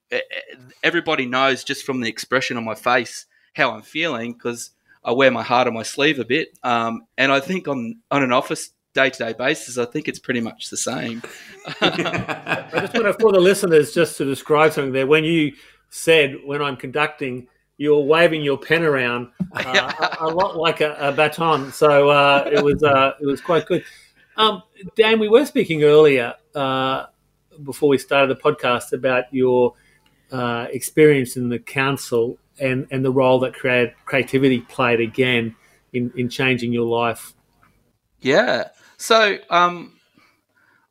everybody 0.82 1.26
knows 1.26 1.64
just 1.64 1.84
from 1.84 2.00
the 2.00 2.08
expression 2.08 2.56
on 2.56 2.64
my 2.64 2.74
face 2.74 3.26
how 3.54 3.72
I'm 3.72 3.82
feeling 3.82 4.32
because 4.32 4.70
I 5.04 5.12
wear 5.12 5.30
my 5.30 5.42
heart 5.42 5.66
on 5.66 5.74
my 5.74 5.82
sleeve 5.82 6.18
a 6.18 6.24
bit. 6.24 6.58
Um, 6.62 7.02
and 7.18 7.32
I 7.32 7.40
think 7.40 7.68
on 7.68 7.96
on 8.10 8.22
an 8.22 8.32
office 8.32 8.70
day 8.94 9.10
to 9.10 9.18
day 9.18 9.32
basis, 9.32 9.78
I 9.78 9.84
think 9.84 10.08
it's 10.08 10.18
pretty 10.18 10.40
much 10.40 10.70
the 10.70 10.76
same. 10.76 11.22
I 11.80 12.68
just 12.80 12.94
want 12.94 13.06
to, 13.06 13.14
for 13.18 13.32
the 13.32 13.40
listeners, 13.40 13.92
just 13.92 14.16
to 14.18 14.24
describe 14.24 14.72
something 14.72 14.92
there. 14.92 15.06
When 15.06 15.24
you 15.24 15.54
said, 15.90 16.36
when 16.44 16.62
I'm 16.62 16.76
conducting, 16.76 17.48
you're 17.78 18.00
waving 18.00 18.42
your 18.42 18.58
pen 18.58 18.84
around 18.84 19.28
uh, 19.52 19.92
a, 20.20 20.26
a, 20.26 20.28
lot 20.28 20.56
like 20.56 20.80
a, 20.80 20.94
a 20.94 21.12
baton. 21.12 21.72
So 21.72 22.10
uh, 22.10 22.48
it 22.52 22.62
was 22.62 22.82
uh, 22.82 23.12
it 23.20 23.26
was 23.26 23.40
quite 23.40 23.66
good. 23.66 23.84
Um, 24.36 24.62
Dan, 24.96 25.18
we 25.18 25.28
were 25.28 25.44
speaking 25.44 25.84
earlier 25.84 26.34
uh, 26.54 27.06
before 27.64 27.88
we 27.88 27.98
started 27.98 28.34
the 28.34 28.40
podcast 28.40 28.92
about 28.92 29.24
your 29.32 29.74
uh, 30.30 30.66
experience 30.70 31.36
in 31.36 31.48
the 31.48 31.58
council 31.58 32.38
and, 32.60 32.86
and 32.90 33.04
the 33.04 33.10
role 33.10 33.40
that 33.40 33.54
create, 33.54 33.92
creativity 34.04 34.60
played 34.60 35.00
again 35.00 35.56
in, 35.92 36.12
in 36.16 36.28
changing 36.28 36.72
your 36.72 36.86
life. 36.86 37.34
Yeah. 38.20 38.68
So 38.96 39.38
um, 39.50 39.98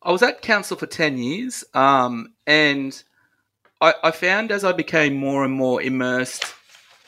I 0.02 0.12
was 0.12 0.22
at 0.22 0.42
council 0.42 0.78
for 0.78 0.86
10 0.86 1.18
years 1.18 1.64
um, 1.74 2.34
and 2.46 3.02
I, 3.80 3.94
I, 4.04 4.12
found 4.12 4.52
as 4.52 4.64
I 4.64 4.74
became 4.74 5.16
more 5.16 5.44
and 5.44 5.54
more 5.54 5.82
immersed, 5.82 6.46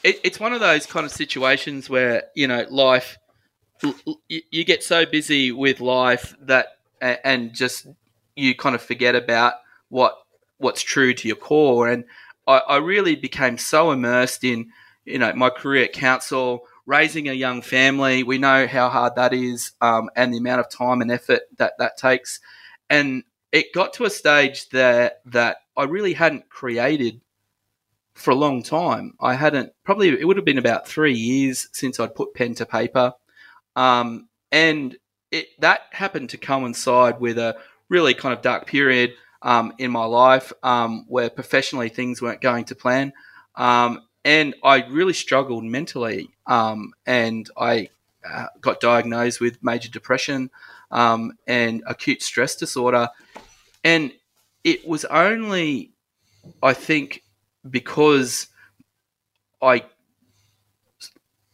it, 0.04 0.20
it's 0.24 0.40
one 0.40 0.54
of 0.54 0.60
those 0.60 0.86
kind 0.86 1.06
of 1.06 1.12
situations 1.12 1.90
where, 1.90 2.24
you 2.36 2.48
know, 2.48 2.66
life, 2.70 3.18
you 4.30 4.64
get 4.64 4.82
so 4.82 5.06
busy 5.06 5.52
with 5.52 5.82
life 5.82 6.34
that, 6.42 6.68
and 7.02 7.54
just 7.54 7.86
you 8.36 8.56
kind 8.56 8.76
of 8.76 8.82
forget 8.82 9.16
about 9.16 9.56
what 9.90 10.18
what's 10.58 10.82
true 10.82 11.14
to 11.14 11.28
your 11.28 11.38
core. 11.38 11.90
And 11.90 12.06
I, 12.48 12.58
I 12.58 12.78
really 12.78 13.16
became 13.16 13.58
so 13.58 13.92
immersed 13.92 14.44
in, 14.44 14.72
you 15.06 15.20
know, 15.20 15.34
my 15.34 15.50
career 15.50 15.86
at 15.86 15.94
council, 15.94 16.66
raising 16.86 17.30
a 17.30 17.34
young 17.34 17.62
family, 17.62 18.24
we 18.24 18.38
know 18.38 18.68
how 18.68 18.90
hard 18.90 19.16
that 19.16 19.34
is 19.34 19.72
um, 19.82 20.10
and 20.16 20.34
the 20.34 20.38
amount 20.38 20.60
of 20.60 20.70
time 20.70 21.02
and 21.02 21.12
effort 21.12 21.42
that 21.58 21.74
that 21.80 21.98
takes. 21.98 22.40
And 22.90 23.24
it 23.52 23.74
got 23.74 23.94
to 23.94 24.06
a 24.06 24.10
stage 24.10 24.70
that 24.70 25.22
that 25.26 25.58
I 25.78 25.84
really 25.84 26.14
hadn't 26.14 26.50
created 26.50 27.22
for 28.14 28.32
a 28.32 28.36
long 28.36 28.64
time. 28.64 29.14
I 29.20 29.34
hadn't 29.36 29.74
probably 29.84 30.10
it 30.10 30.26
would 30.26 30.38
have 30.38 30.46
been 30.46 30.58
about 30.58 30.88
three 30.88 31.14
years 31.14 31.70
since 31.72 32.00
I'd 32.00 32.16
put 32.16 32.34
pen 32.34 32.56
to 32.56 32.66
paper, 32.66 33.14
um, 33.76 34.28
and 34.52 34.98
it 35.32 35.48
that 35.60 35.82
happened 35.92 36.30
to 36.32 36.38
coincide 36.38 37.20
with 37.20 37.38
a 37.38 37.58
really 37.90 38.14
kind 38.14 38.34
of 38.34 38.42
dark 38.42 38.68
period 38.68 39.14
um, 39.44 39.74
in 39.78 39.92
my 39.92 40.06
life 40.06 40.52
um, 40.64 41.06
where 41.08 41.30
professionally 41.30 41.90
things 41.90 42.22
weren't 42.22 42.42
going 42.42 42.66
to 42.66 42.76
plan. 42.76 43.14
Um, 43.56 44.02
and 44.26 44.56
I 44.64 44.88
really 44.88 45.14
struggled 45.14 45.66
mentally, 45.66 46.30
um, 46.48 46.94
and 47.06 47.50
I 47.58 47.90
uh, 48.28 48.48
got 48.62 48.80
diagnosed 48.80 49.42
with 49.42 49.62
major 49.62 49.90
depression 49.90 50.50
um, 50.92 51.34
and 51.46 51.84
acute 51.86 52.22
stress 52.22 52.56
disorder. 52.56 53.10
And 53.84 54.14
it 54.64 54.88
was 54.88 55.04
only, 55.06 55.92
I 56.62 56.74
think, 56.74 57.24
because 57.70 58.48
I 59.62 59.84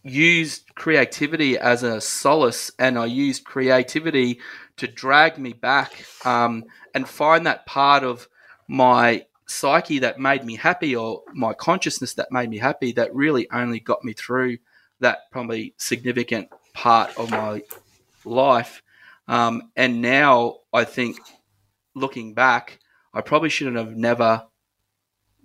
used 0.04 0.76
creativity 0.76 1.58
as 1.58 1.84
a 1.84 2.00
solace 2.00 2.72
and 2.80 2.98
I 2.98 3.06
used 3.06 3.44
creativity 3.44 4.40
to 4.80 4.88
drag 4.88 5.38
me 5.38 5.54
back 5.54 6.06
um, 6.26 6.66
and 6.94 7.08
find 7.08 7.46
that 7.46 7.66
part 7.66 8.04
of 8.04 8.28
my 8.68 9.26
psyche 9.46 10.00
that 10.00 10.20
made 10.20 10.44
me 10.44 10.56
happy 10.56 10.96
or 10.96 11.24
my 11.34 11.54
consciousness 11.54 12.14
that 12.14 12.32
made 12.32 12.50
me 12.50 12.58
happy 12.58 12.92
that 12.94 13.14
really 13.14 13.50
only 13.52 13.80
got 13.80 14.04
me 14.04 14.14
through 14.14 14.58
that 15.00 15.32
probably 15.32 15.74
significant 15.78 16.50
part 16.74 17.18
of 17.18 17.32
my 17.32 17.64
life. 18.26 18.82
Um, 19.28 19.72
and 19.76 20.02
now 20.02 20.58
I 20.74 20.84
think 20.84 21.20
looking 21.96 22.34
back, 22.34 22.80
I 23.14 23.22
probably 23.22 23.50
shouldn't 23.50 23.78
have 23.78 23.96
never 23.96 24.46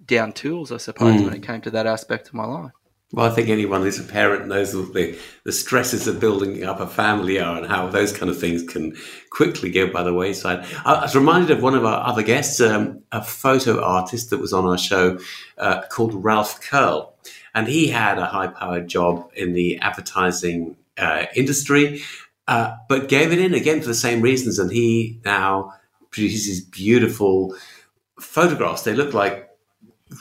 down 0.04 0.32
tools, 0.32 0.70
I 0.70 0.76
suppose, 0.76 1.20
mm. 1.20 1.24
when 1.24 1.34
it 1.34 1.42
came 1.42 1.60
to 1.62 1.70
that 1.70 1.86
aspect 1.86 2.28
of 2.28 2.34
my 2.34 2.44
life. 2.44 2.72
Well, 3.14 3.30
I 3.30 3.30
think 3.30 3.48
anyone 3.48 3.82
who's 3.82 4.00
a 4.00 4.02
parent 4.02 4.48
knows 4.48 4.74
what 4.74 4.92
the, 4.92 5.16
the 5.44 5.52
stresses 5.52 6.08
of 6.08 6.18
building 6.18 6.64
up 6.64 6.80
a 6.80 6.86
family 6.88 7.38
are 7.38 7.56
and 7.56 7.64
how 7.64 7.86
those 7.86 8.12
kind 8.12 8.28
of 8.28 8.40
things 8.40 8.64
can 8.64 8.96
quickly 9.30 9.70
go 9.70 9.86
by 9.86 10.02
the 10.02 10.12
wayside. 10.12 10.66
I 10.84 11.02
was 11.02 11.14
reminded 11.14 11.52
of 11.52 11.62
one 11.62 11.76
of 11.76 11.84
our 11.84 12.04
other 12.04 12.24
guests, 12.24 12.60
um, 12.60 13.04
a 13.12 13.22
photo 13.22 13.80
artist 13.80 14.30
that 14.30 14.40
was 14.40 14.52
on 14.52 14.64
our 14.64 14.76
show 14.76 15.20
uh, 15.58 15.82
called 15.82 16.24
Ralph 16.24 16.60
Curl. 16.60 17.14
And 17.54 17.68
he 17.68 17.86
had 17.86 18.18
a 18.18 18.26
high 18.26 18.48
powered 18.48 18.88
job 18.88 19.30
in 19.36 19.52
the 19.52 19.78
advertising 19.78 20.76
uh, 20.98 21.26
industry, 21.36 22.02
uh, 22.48 22.74
but 22.88 23.08
gave 23.08 23.30
it 23.30 23.38
in 23.38 23.54
again 23.54 23.80
for 23.80 23.86
the 23.86 23.94
same 23.94 24.22
reasons. 24.22 24.58
And 24.58 24.72
he 24.72 25.20
now 25.24 25.72
produces 26.10 26.60
beautiful 26.62 27.54
photographs. 28.18 28.82
They 28.82 28.94
look 28.94 29.14
like 29.14 29.43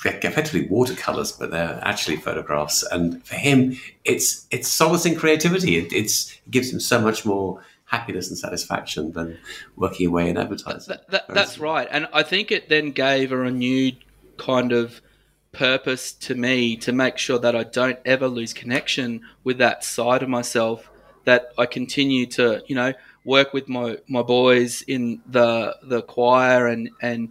effectively 0.05 0.67
watercolors, 0.67 1.31
but 1.31 1.51
they're 1.51 1.79
actually 1.83 2.17
photographs. 2.17 2.83
And 2.83 3.25
for 3.25 3.35
him, 3.35 3.77
it's 4.05 4.47
it's 4.51 4.67
solace 4.67 5.07
creativity. 5.17 5.77
It, 5.77 5.93
it's, 5.93 6.31
it 6.31 6.51
gives 6.51 6.71
him 6.71 6.79
so 6.79 6.99
much 6.99 7.25
more 7.25 7.61
happiness 7.85 8.29
and 8.29 8.37
satisfaction 8.37 9.11
than 9.11 9.37
working 9.75 10.07
away 10.07 10.29
in 10.29 10.37
advertising. 10.37 10.95
That, 10.95 11.09
that, 11.11 11.27
that's 11.27 11.59
right, 11.59 11.87
and 11.91 12.07
I 12.13 12.23
think 12.23 12.51
it 12.51 12.69
then 12.69 12.91
gave 12.91 13.31
a 13.31 13.37
renewed 13.37 13.97
kind 14.37 14.71
of 14.71 15.01
purpose 15.51 16.11
to 16.11 16.33
me 16.33 16.75
to 16.77 16.91
make 16.91 17.17
sure 17.17 17.37
that 17.37 17.55
I 17.55 17.63
don't 17.63 17.99
ever 18.05 18.27
lose 18.27 18.53
connection 18.53 19.21
with 19.43 19.59
that 19.59 19.83
side 19.83 20.23
of 20.23 20.29
myself. 20.29 20.89
That 21.25 21.53
I 21.57 21.67
continue 21.67 22.25
to, 22.25 22.63
you 22.67 22.75
know, 22.75 22.93
work 23.23 23.53
with 23.53 23.69
my, 23.69 23.97
my 24.09 24.23
boys 24.23 24.81
in 24.81 25.21
the 25.25 25.77
the 25.81 26.01
choir 26.01 26.67
and 26.67 26.89
and 27.01 27.29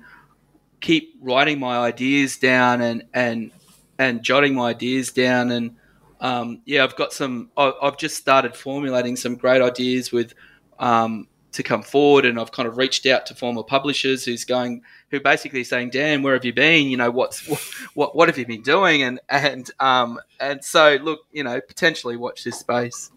keep 0.82 1.14
writing 1.22 1.58
my 1.58 1.78
ideas 1.78 2.36
down 2.36 2.82
and 2.82 3.04
and 3.14 3.50
and 3.98 4.22
jotting 4.22 4.54
my 4.54 4.68
ideas 4.68 5.10
down 5.12 5.50
and 5.50 5.76
um, 6.22 6.62
yeah, 6.64 6.84
I've 6.84 6.94
got 6.94 7.12
some. 7.12 7.50
I've 7.56 7.98
just 7.98 8.16
started 8.16 8.54
formulating 8.54 9.16
some 9.16 9.34
great 9.34 9.60
ideas 9.60 10.12
with 10.12 10.34
um, 10.78 11.26
to 11.50 11.64
come 11.64 11.82
forward, 11.82 12.24
and 12.24 12.38
I've 12.38 12.52
kind 12.52 12.68
of 12.68 12.76
reached 12.76 13.06
out 13.06 13.26
to 13.26 13.34
former 13.34 13.64
publishers 13.64 14.24
who's 14.24 14.44
going, 14.44 14.82
who 15.10 15.18
basically 15.18 15.64
saying, 15.64 15.90
"Dan, 15.90 16.22
where 16.22 16.34
have 16.34 16.44
you 16.44 16.52
been? 16.52 16.86
You 16.86 16.96
know, 16.96 17.10
what's 17.10 17.44
what 17.94 18.14
what 18.14 18.28
have 18.28 18.38
you 18.38 18.46
been 18.46 18.62
doing?" 18.62 19.02
And 19.02 19.18
and 19.28 19.68
um 19.80 20.20
and 20.38 20.64
so 20.64 20.96
look, 21.02 21.26
you 21.32 21.42
know, 21.42 21.60
potentially 21.60 22.16
watch 22.16 22.44
this 22.44 22.60
space. 22.60 23.10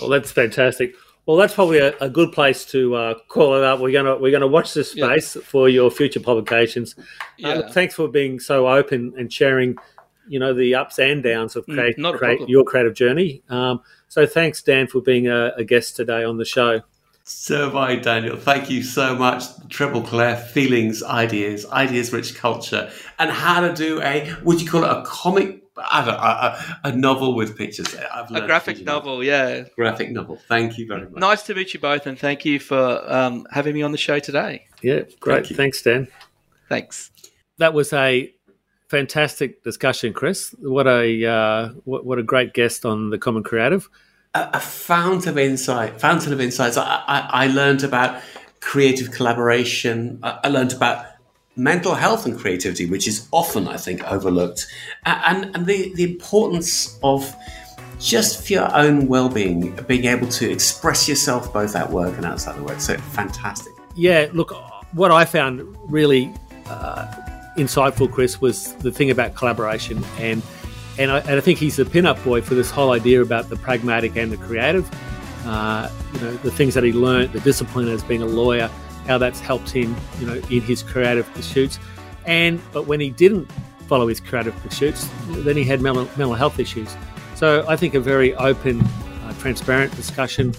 Well, 0.00 0.10
that's 0.10 0.32
fantastic. 0.32 0.96
Well, 1.26 1.38
that's 1.38 1.54
probably 1.54 1.78
a, 1.78 1.96
a 2.00 2.10
good 2.10 2.32
place 2.32 2.66
to 2.66 2.94
uh, 2.94 3.14
call 3.28 3.54
it 3.56 3.64
up. 3.64 3.80
We're 3.80 3.92
gonna 3.92 4.16
we're 4.18 4.32
gonna 4.32 4.46
watch 4.46 4.74
this 4.74 4.92
space 4.92 5.36
yeah. 5.36 5.42
for 5.42 5.68
your 5.68 5.90
future 5.90 6.20
publications. 6.20 6.94
Uh, 6.98 7.02
yeah. 7.38 7.48
Uh, 7.48 7.72
thanks 7.72 7.94
for 7.94 8.08
being 8.08 8.38
so 8.38 8.68
open 8.68 9.14
and 9.16 9.32
sharing 9.32 9.76
you 10.28 10.38
know 10.38 10.52
the 10.52 10.74
ups 10.74 10.98
and 10.98 11.22
downs 11.22 11.56
of 11.56 11.64
create, 11.66 11.96
mm, 11.96 12.18
create 12.18 12.48
your 12.48 12.64
creative 12.64 12.94
journey. 12.94 13.42
Um, 13.48 13.80
so 14.08 14.26
thanks, 14.26 14.62
Dan, 14.62 14.86
for 14.86 15.00
being 15.00 15.28
a, 15.28 15.52
a, 15.56 15.64
guest 15.64 15.96
today 15.96 16.24
on 16.24 16.36
the 16.36 16.44
show. 16.44 16.80
So 17.24 17.64
have 17.64 17.76
I, 17.76 17.96
Daniel. 17.96 18.36
Thank 18.36 18.70
you 18.70 18.82
so 18.82 19.14
much. 19.14 19.44
Treble 19.68 20.02
Claire, 20.02 20.36
feelings, 20.36 21.02
ideas, 21.02 21.64
ideas 21.66 22.12
rich 22.12 22.34
culture, 22.34 22.90
and 23.18 23.30
how 23.30 23.60
to 23.60 23.72
do 23.72 24.02
a 24.02 24.34
would 24.42 24.60
you 24.60 24.68
call 24.68 24.84
it 24.84 24.90
a 24.90 25.02
comic? 25.06 25.63
I 25.76 26.04
don't, 26.04 26.14
a, 26.14 26.92
a, 26.92 26.96
novel 26.96 27.34
with 27.34 27.56
pictures. 27.56 27.94
a 27.94 28.26
graphic 28.46 28.84
novel, 28.84 29.24
yeah. 29.24 29.64
Graphic 29.74 30.12
novel. 30.12 30.38
Thank 30.48 30.78
you 30.78 30.86
very 30.86 31.08
much. 31.08 31.14
Nice 31.14 31.42
to 31.44 31.54
meet 31.54 31.74
you 31.74 31.80
both, 31.80 32.06
and 32.06 32.18
thank 32.18 32.44
you 32.44 32.60
for 32.60 33.02
um, 33.12 33.46
having 33.50 33.74
me 33.74 33.82
on 33.82 33.90
the 33.90 33.98
show 33.98 34.20
today. 34.20 34.66
Yeah, 34.82 35.02
great. 35.18 35.46
Thank 35.46 35.56
Thanks, 35.56 35.82
Dan. 35.82 36.08
Thanks. 36.68 37.10
That 37.58 37.74
was 37.74 37.92
a 37.92 38.32
fantastic 38.88 39.64
discussion, 39.64 40.12
Chris. 40.12 40.54
What 40.60 40.86
a 40.86 41.26
uh, 41.26 41.68
what, 41.84 42.06
what, 42.06 42.18
a 42.18 42.22
great 42.22 42.52
guest 42.52 42.84
on 42.84 43.10
the 43.10 43.18
Common 43.18 43.42
Creative. 43.42 43.88
A, 44.34 44.50
a 44.54 44.60
fountain 44.60 45.30
of 45.30 45.38
insight, 45.38 46.00
fountain 46.00 46.32
of 46.32 46.40
insights. 46.40 46.76
I, 46.76 47.02
I, 47.06 47.28
I 47.32 47.46
learned 47.48 47.82
about 47.82 48.22
creative 48.60 49.10
collaboration. 49.10 50.20
I, 50.22 50.40
I, 50.44 50.48
learned 50.48 50.72
about 50.72 51.06
mental 51.56 51.94
health 51.94 52.26
and 52.26 52.38
creativity, 52.38 52.86
which 52.86 53.06
is 53.06 53.28
often, 53.30 53.68
I 53.68 53.76
think, 53.76 54.02
overlooked, 54.10 54.66
and 55.04 55.54
and 55.54 55.66
the 55.66 55.92
the 55.94 56.04
importance 56.04 56.98
of 57.02 57.34
just 57.98 58.46
for 58.46 58.52
your 58.52 58.76
own 58.76 59.06
well-being, 59.06 59.74
being 59.86 60.04
able 60.04 60.28
to 60.28 60.50
express 60.50 61.08
yourself 61.08 61.52
both 61.52 61.76
at 61.76 61.90
work 61.90 62.16
and 62.16 62.26
outside 62.26 62.56
the 62.56 62.62
work. 62.64 62.80
So 62.80 62.96
fantastic. 62.96 63.72
Yeah, 63.94 64.28
look, 64.32 64.52
what 64.92 65.10
I 65.10 65.24
found 65.24 65.62
really. 65.90 66.32
Uh, 66.66 67.06
insightful, 67.56 68.10
Chris, 68.10 68.40
was 68.40 68.74
the 68.76 68.90
thing 68.90 69.10
about 69.10 69.34
collaboration, 69.34 70.04
and 70.18 70.42
and 70.98 71.10
I, 71.10 71.20
and 71.20 71.32
I 71.32 71.40
think 71.40 71.58
he's 71.58 71.76
the 71.76 71.84
pin-up 71.84 72.22
boy 72.24 72.40
for 72.40 72.54
this 72.54 72.70
whole 72.70 72.90
idea 72.92 73.22
about 73.22 73.48
the 73.48 73.56
pragmatic 73.56 74.16
and 74.16 74.32
the 74.32 74.36
creative. 74.36 74.88
Uh, 75.46 75.90
you 76.14 76.20
know, 76.20 76.34
the 76.38 76.50
things 76.50 76.74
that 76.74 76.84
he 76.84 76.92
learned, 76.92 77.32
the 77.32 77.40
discipline 77.40 77.88
as 77.88 78.02
being 78.02 78.22
a 78.22 78.26
lawyer, 78.26 78.70
how 79.06 79.18
that's 79.18 79.40
helped 79.40 79.70
him, 79.70 79.96
you 80.20 80.26
know, 80.26 80.40
in 80.50 80.60
his 80.60 80.82
creative 80.82 81.30
pursuits. 81.34 81.78
And 82.26 82.60
but 82.72 82.86
when 82.86 83.00
he 83.00 83.10
didn't 83.10 83.50
follow 83.86 84.08
his 84.08 84.20
creative 84.20 84.56
pursuits, 84.56 85.08
then 85.28 85.56
he 85.56 85.64
had 85.64 85.80
mental, 85.80 86.04
mental 86.16 86.34
health 86.34 86.58
issues. 86.58 86.96
So 87.34 87.64
I 87.68 87.76
think 87.76 87.94
a 87.94 88.00
very 88.00 88.34
open, 88.36 88.80
uh, 88.80 89.34
transparent 89.38 89.94
discussion. 89.96 90.54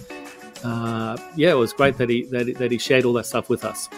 Uh, 0.64 1.18
yeah, 1.36 1.52
it 1.52 1.58
was 1.58 1.74
great 1.74 1.98
that 1.98 2.10
he 2.10 2.24
that, 2.26 2.56
that 2.58 2.72
he 2.72 2.78
shared 2.78 3.06
all 3.06 3.14
that 3.14 3.26
stuff 3.26 3.50
with 3.50 3.64
us. 3.66 3.89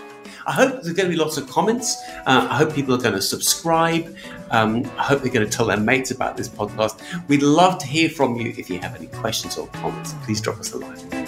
I 0.46 0.54
hope 0.54 0.74
there's 0.82 0.94
going 0.94 1.10
to 1.10 1.16
be 1.16 1.22
lots 1.22 1.38
of 1.38 1.50
comments. 1.50 1.98
Uh, 2.26 2.48
I 2.50 2.56
hope 2.56 2.74
people 2.74 2.94
are 2.94 3.00
going 3.00 3.16
to 3.16 3.22
subscribe. 3.22 4.16
Um, 4.52 4.86
I 4.98 5.04
hope 5.04 5.22
they're 5.22 5.32
going 5.32 5.48
to 5.48 5.52
tell 5.52 5.66
their 5.66 5.78
mates 5.78 6.12
about 6.12 6.38
this 6.38 6.48
podcast. 6.48 7.02
We'd 7.28 7.44
love 7.44 7.80
to 7.80 7.88
hear 7.88 8.10
from 8.10 8.36
you 8.36 8.54
if 8.58 8.70
you 8.70 8.80
have 8.80 8.96
any 8.96 9.08
questions 9.08 9.58
or 9.58 9.68
comments. 9.68 10.14
Please 10.24 10.40
drop 10.40 10.60
us 10.60 10.72
a 10.72 10.78
line. 10.78 11.27